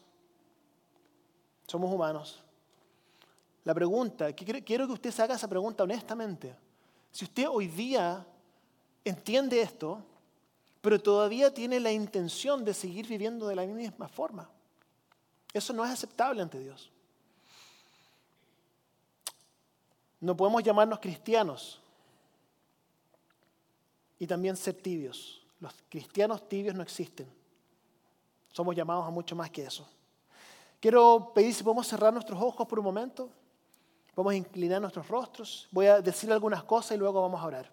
somos 1.66 1.92
humanos. 1.92 2.42
La 3.64 3.74
pregunta, 3.74 4.32
quiero 4.32 4.86
que 4.86 4.92
usted 4.92 5.10
se 5.10 5.22
haga 5.22 5.34
esa 5.34 5.48
pregunta 5.48 5.84
honestamente. 5.84 6.54
Si 7.10 7.24
usted 7.24 7.46
hoy 7.48 7.68
día 7.68 8.26
entiende 9.04 9.60
esto, 9.62 10.02
pero 10.80 11.00
todavía 11.00 11.52
tiene 11.52 11.80
la 11.80 11.92
intención 11.92 12.64
de 12.64 12.74
seguir 12.74 13.06
viviendo 13.06 13.46
de 13.46 13.56
la 13.56 13.64
misma 13.64 14.08
forma, 14.08 14.50
eso 15.52 15.72
no 15.72 15.84
es 15.84 15.90
aceptable 15.90 16.42
ante 16.42 16.58
Dios. 16.58 16.90
No 20.20 20.36
podemos 20.36 20.62
llamarnos 20.62 20.98
cristianos 20.98 21.80
y 24.18 24.26
también 24.26 24.56
ser 24.56 24.74
tibios. 24.74 25.43
Los 25.64 25.72
cristianos 25.88 26.46
tibios 26.46 26.74
no 26.74 26.82
existen. 26.82 27.26
Somos 28.52 28.76
llamados 28.76 29.06
a 29.06 29.10
mucho 29.10 29.34
más 29.34 29.48
que 29.48 29.64
eso. 29.64 29.88
Quiero 30.78 31.32
pedir 31.34 31.54
si 31.54 31.64
podemos 31.64 31.86
cerrar 31.86 32.12
nuestros 32.12 32.38
ojos 32.38 32.66
por 32.66 32.78
un 32.78 32.84
momento. 32.84 33.30
Vamos 34.14 34.34
a 34.34 34.36
inclinar 34.36 34.78
nuestros 34.78 35.08
rostros. 35.08 35.66
Voy 35.70 35.86
a 35.86 36.02
decir 36.02 36.30
algunas 36.30 36.64
cosas 36.64 36.96
y 36.96 36.98
luego 36.98 37.22
vamos 37.22 37.40
a 37.40 37.46
orar. 37.46 37.72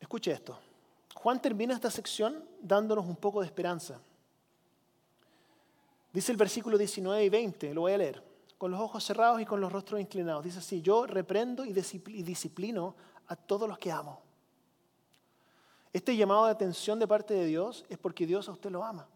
Escuche 0.00 0.32
esto. 0.32 0.58
Juan 1.14 1.40
termina 1.40 1.72
esta 1.72 1.88
sección 1.88 2.44
dándonos 2.60 3.06
un 3.06 3.14
poco 3.14 3.42
de 3.42 3.46
esperanza. 3.46 4.00
Dice 6.12 6.32
el 6.32 6.36
versículo 6.36 6.76
19 6.76 7.24
y 7.24 7.28
20, 7.28 7.74
lo 7.74 7.82
voy 7.82 7.92
a 7.92 7.98
leer, 7.98 8.24
con 8.58 8.72
los 8.72 8.80
ojos 8.80 9.04
cerrados 9.04 9.40
y 9.40 9.46
con 9.46 9.60
los 9.60 9.70
rostros 9.70 10.00
inclinados. 10.00 10.42
Dice 10.42 10.58
así, 10.58 10.82
yo 10.82 11.06
reprendo 11.06 11.64
y 11.64 11.72
disciplino 11.72 12.96
a 13.32 13.36
todos 13.36 13.66
los 13.66 13.78
que 13.78 13.90
amo. 13.90 14.20
Este 15.90 16.14
llamado 16.16 16.44
de 16.44 16.52
atención 16.52 16.98
de 16.98 17.08
parte 17.08 17.32
de 17.32 17.46
Dios 17.46 17.84
es 17.88 17.96
porque 17.96 18.26
Dios 18.26 18.46
a 18.48 18.52
usted 18.52 18.70
lo 18.70 18.84
ama. 18.84 19.08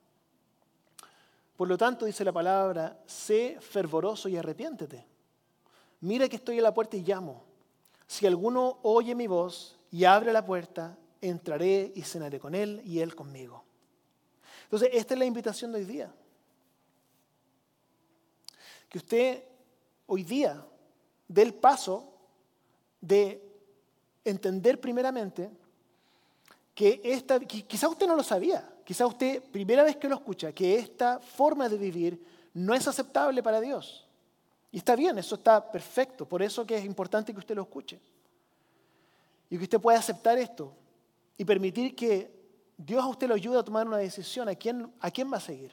Por 1.56 1.68
lo 1.68 1.76
tanto, 1.76 2.06
dice 2.06 2.24
la 2.24 2.32
palabra, 2.32 2.98
sé 3.06 3.58
fervoroso 3.60 4.28
y 4.28 4.36
arrepiéntete. 4.36 5.06
Mira 6.00 6.28
que 6.28 6.36
estoy 6.36 6.56
en 6.56 6.62
la 6.62 6.72
puerta 6.74 6.96
y 6.96 7.02
llamo. 7.02 7.44
Si 8.06 8.26
alguno 8.26 8.78
oye 8.82 9.14
mi 9.14 9.26
voz 9.26 9.78
y 9.90 10.04
abre 10.04 10.32
la 10.32 10.44
puerta, 10.44 10.96
entraré 11.20 11.92
y 11.94 12.02
cenaré 12.02 12.40
con 12.40 12.54
él 12.54 12.82
y 12.84 13.00
él 13.00 13.14
conmigo. 13.14 13.64
Entonces, 14.64 14.90
esta 14.92 15.14
es 15.14 15.18
la 15.18 15.26
invitación 15.26 15.72
de 15.72 15.78
hoy 15.78 15.84
día. 15.84 16.14
Que 18.88 18.98
usted 18.98 19.44
hoy 20.06 20.24
día 20.24 20.64
dé 21.28 21.42
el 21.42 21.54
paso 21.54 22.12
de 23.00 23.45
entender 24.30 24.80
primeramente 24.80 25.50
que 26.74 27.00
esta, 27.02 27.40
quizá 27.40 27.88
usted 27.88 28.06
no 28.06 28.14
lo 28.14 28.22
sabía, 28.22 28.68
quizá 28.84 29.06
usted, 29.06 29.42
primera 29.42 29.82
vez 29.82 29.96
que 29.96 30.08
lo 30.08 30.16
escucha, 30.16 30.52
que 30.52 30.76
esta 30.76 31.18
forma 31.20 31.68
de 31.68 31.78
vivir 31.78 32.22
no 32.52 32.74
es 32.74 32.86
aceptable 32.86 33.42
para 33.42 33.60
Dios. 33.60 34.06
Y 34.70 34.78
está 34.78 34.94
bien, 34.94 35.16
eso 35.16 35.36
está 35.36 35.72
perfecto, 35.72 36.26
por 36.26 36.42
eso 36.42 36.66
que 36.66 36.76
es 36.76 36.84
importante 36.84 37.32
que 37.32 37.38
usted 37.38 37.54
lo 37.54 37.62
escuche. 37.62 37.98
Y 39.48 39.56
que 39.56 39.64
usted 39.64 39.80
pueda 39.80 39.98
aceptar 39.98 40.36
esto 40.38 40.72
y 41.38 41.44
permitir 41.44 41.94
que 41.96 42.30
Dios 42.76 43.02
a 43.02 43.06
usted 43.06 43.28
lo 43.28 43.34
ayude 43.34 43.58
a 43.58 43.62
tomar 43.62 43.86
una 43.86 43.96
decisión, 43.96 44.48
¿a 44.48 44.54
quién, 44.54 44.92
a 45.00 45.10
quién 45.10 45.32
va 45.32 45.38
a 45.38 45.40
seguir? 45.40 45.72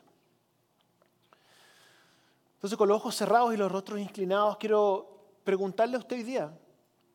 Entonces, 2.56 2.78
con 2.78 2.88
los 2.88 2.96
ojos 2.96 3.14
cerrados 3.14 3.54
y 3.54 3.58
los 3.58 3.70
rostros 3.70 4.00
inclinados, 4.00 4.56
quiero 4.56 5.26
preguntarle 5.44 5.98
a 5.98 6.00
usted 6.00 6.16
hoy 6.16 6.24
día 6.24 6.58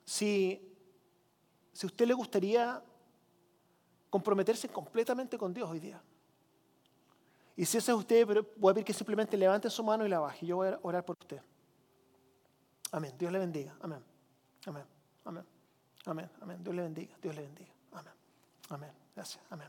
si 0.04 0.67
si 1.78 1.86
a 1.86 1.90
usted 1.90 2.08
le 2.08 2.14
gustaría 2.14 2.82
comprometerse 4.10 4.68
completamente 4.68 5.38
con 5.38 5.54
Dios 5.54 5.70
hoy 5.70 5.78
día. 5.78 6.02
Y 7.56 7.64
si 7.64 7.78
ese 7.78 7.92
es 7.92 7.96
usted, 7.96 8.26
voy 8.56 8.72
a 8.72 8.74
pedir 8.74 8.84
que 8.84 8.92
simplemente 8.92 9.36
levante 9.36 9.70
su 9.70 9.84
mano 9.84 10.04
y 10.04 10.08
la 10.08 10.18
baje. 10.18 10.44
Yo 10.44 10.56
voy 10.56 10.70
a 10.70 10.78
orar 10.82 11.04
por 11.04 11.16
usted. 11.20 11.40
Amén. 12.90 13.14
Dios 13.16 13.30
le 13.30 13.38
bendiga. 13.38 13.76
Amén. 13.80 14.02
Amén. 14.66 14.84
Amén. 15.24 15.44
Amén. 16.04 16.30
Amén. 16.40 16.64
Dios 16.64 16.74
le 16.74 16.82
bendiga. 16.82 17.16
Dios 17.22 17.36
le 17.36 17.42
bendiga. 17.42 17.70
Amén. 17.92 18.12
Amén. 18.70 18.92
Gracias. 19.14 19.44
Amén. 19.48 19.68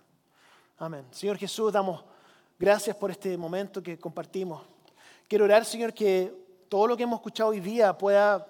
Amén. 0.79 1.05
Señor 1.11 1.37
Jesús, 1.37 1.71
damos 1.71 2.03
gracias 2.57 2.95
por 2.95 3.11
este 3.11 3.37
momento 3.37 3.83
que 3.83 3.99
compartimos. 3.99 4.65
Quiero 5.27 5.45
orar, 5.45 5.63
Señor, 5.63 5.93
que 5.93 6.65
todo 6.69 6.87
lo 6.87 6.97
que 6.97 7.03
hemos 7.03 7.19
escuchado 7.19 7.51
hoy 7.51 7.59
día 7.59 7.95
pueda, 7.95 8.47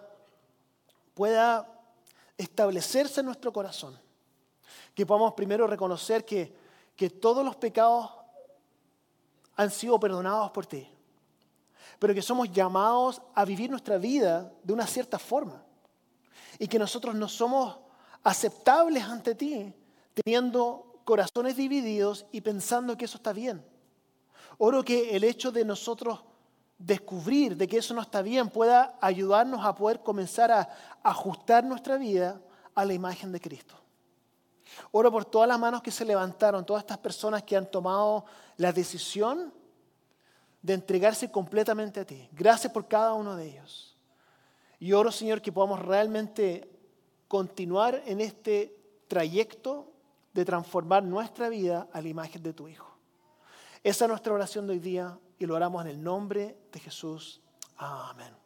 pueda 1.14 1.79
establecerse 2.40 3.20
en 3.20 3.28
nuestro 3.28 3.52
corazón. 3.52 4.00
Que 4.96 5.06
podamos 5.06 5.34
primero 5.34 5.68
reconocer 5.68 6.26
que, 6.26 6.56
que 6.96 7.10
todos 7.10 7.46
los 7.46 7.56
pecados 7.58 8.10
han 9.56 9.70
sido 9.70 10.00
perdonados 10.00 10.50
por 10.52 10.66
ti, 10.66 10.90
pero 12.00 12.14
que 12.14 12.22
somos 12.22 12.50
llamados 12.52 13.22
a 13.36 13.44
vivir 13.44 13.70
nuestra 13.70 13.98
vida 13.98 14.52
de 14.64 14.72
una 14.74 14.88
cierta 14.88 15.20
forma 15.20 15.62
y 16.58 16.68
que 16.68 16.80
nosotros 16.80 17.14
no 17.14 17.28
somos 17.28 17.78
aceptables 18.24 19.04
ante 19.04 19.36
ti 19.36 19.74
teniendo 20.14 21.02
corazones 21.04 21.58
divididos 21.58 22.26
y 22.32 22.40
pensando 22.40 22.96
que 22.96 23.06
eso 23.06 23.18
está 23.18 23.34
bien. 23.34 23.66
Oro 24.58 24.84
que 24.84 25.16
el 25.16 25.26
hecho 25.26 25.52
de 25.52 25.66
nosotros 25.66 26.22
descubrir 26.80 27.58
de 27.58 27.68
que 27.68 27.78
eso 27.78 27.94
no 27.94 28.02
está 28.02 28.22
bien 28.22 28.50
pueda 28.50 28.98
ayudarnos 29.02 29.64
a 29.66 29.76
poder 29.76 30.02
comenzar 30.02 30.50
a 30.52 30.70
ajustar 31.04 31.64
nuestra 31.64 31.98
vida 31.98 32.42
a 32.74 32.86
la 32.86 32.94
imagen 32.94 33.32
de 33.32 33.42
Cristo. 33.42 33.76
Oro 34.92 35.12
por 35.12 35.26
todas 35.26 35.48
las 35.48 35.60
manos 35.60 35.82
que 35.82 35.92
se 35.92 36.06
levantaron, 36.06 36.66
todas 36.66 36.84
estas 36.84 36.98
personas 37.00 37.44
que 37.44 37.58
han 37.58 37.70
tomado 37.70 38.26
la 38.58 38.72
decisión 38.72 39.54
de 40.62 40.74
entregarse 40.74 41.30
completamente 41.30 42.00
a 42.00 42.06
ti. 42.06 42.30
Gracias 42.32 42.72
por 42.72 42.88
cada 42.88 43.14
uno 43.14 43.36
de 43.36 43.48
ellos. 43.48 43.98
Y 44.80 44.94
oro, 44.94 45.12
Señor, 45.12 45.42
que 45.42 45.52
podamos 45.52 45.80
realmente 45.80 46.70
continuar 47.28 48.02
en 48.06 48.22
este 48.22 48.76
trayecto 49.08 49.92
de 50.34 50.46
transformar 50.46 51.04
nuestra 51.04 51.50
vida 51.50 51.88
a 51.92 52.02
la 52.02 52.08
imagen 52.08 52.42
de 52.42 52.54
tu 52.54 52.68
Hijo. 52.68 52.96
Esa 53.84 54.06
es 54.06 54.10
nuestra 54.10 54.34
oración 54.34 54.68
de 54.68 54.74
hoy 54.74 54.80
día 54.80 55.18
y 55.40 55.46
lo 55.46 55.56
oramos 55.56 55.84
en 55.86 55.92
el 55.92 56.04
nombre 56.04 56.58
de 56.72 56.80
Jesús. 56.80 57.42
Amén. 57.78 58.39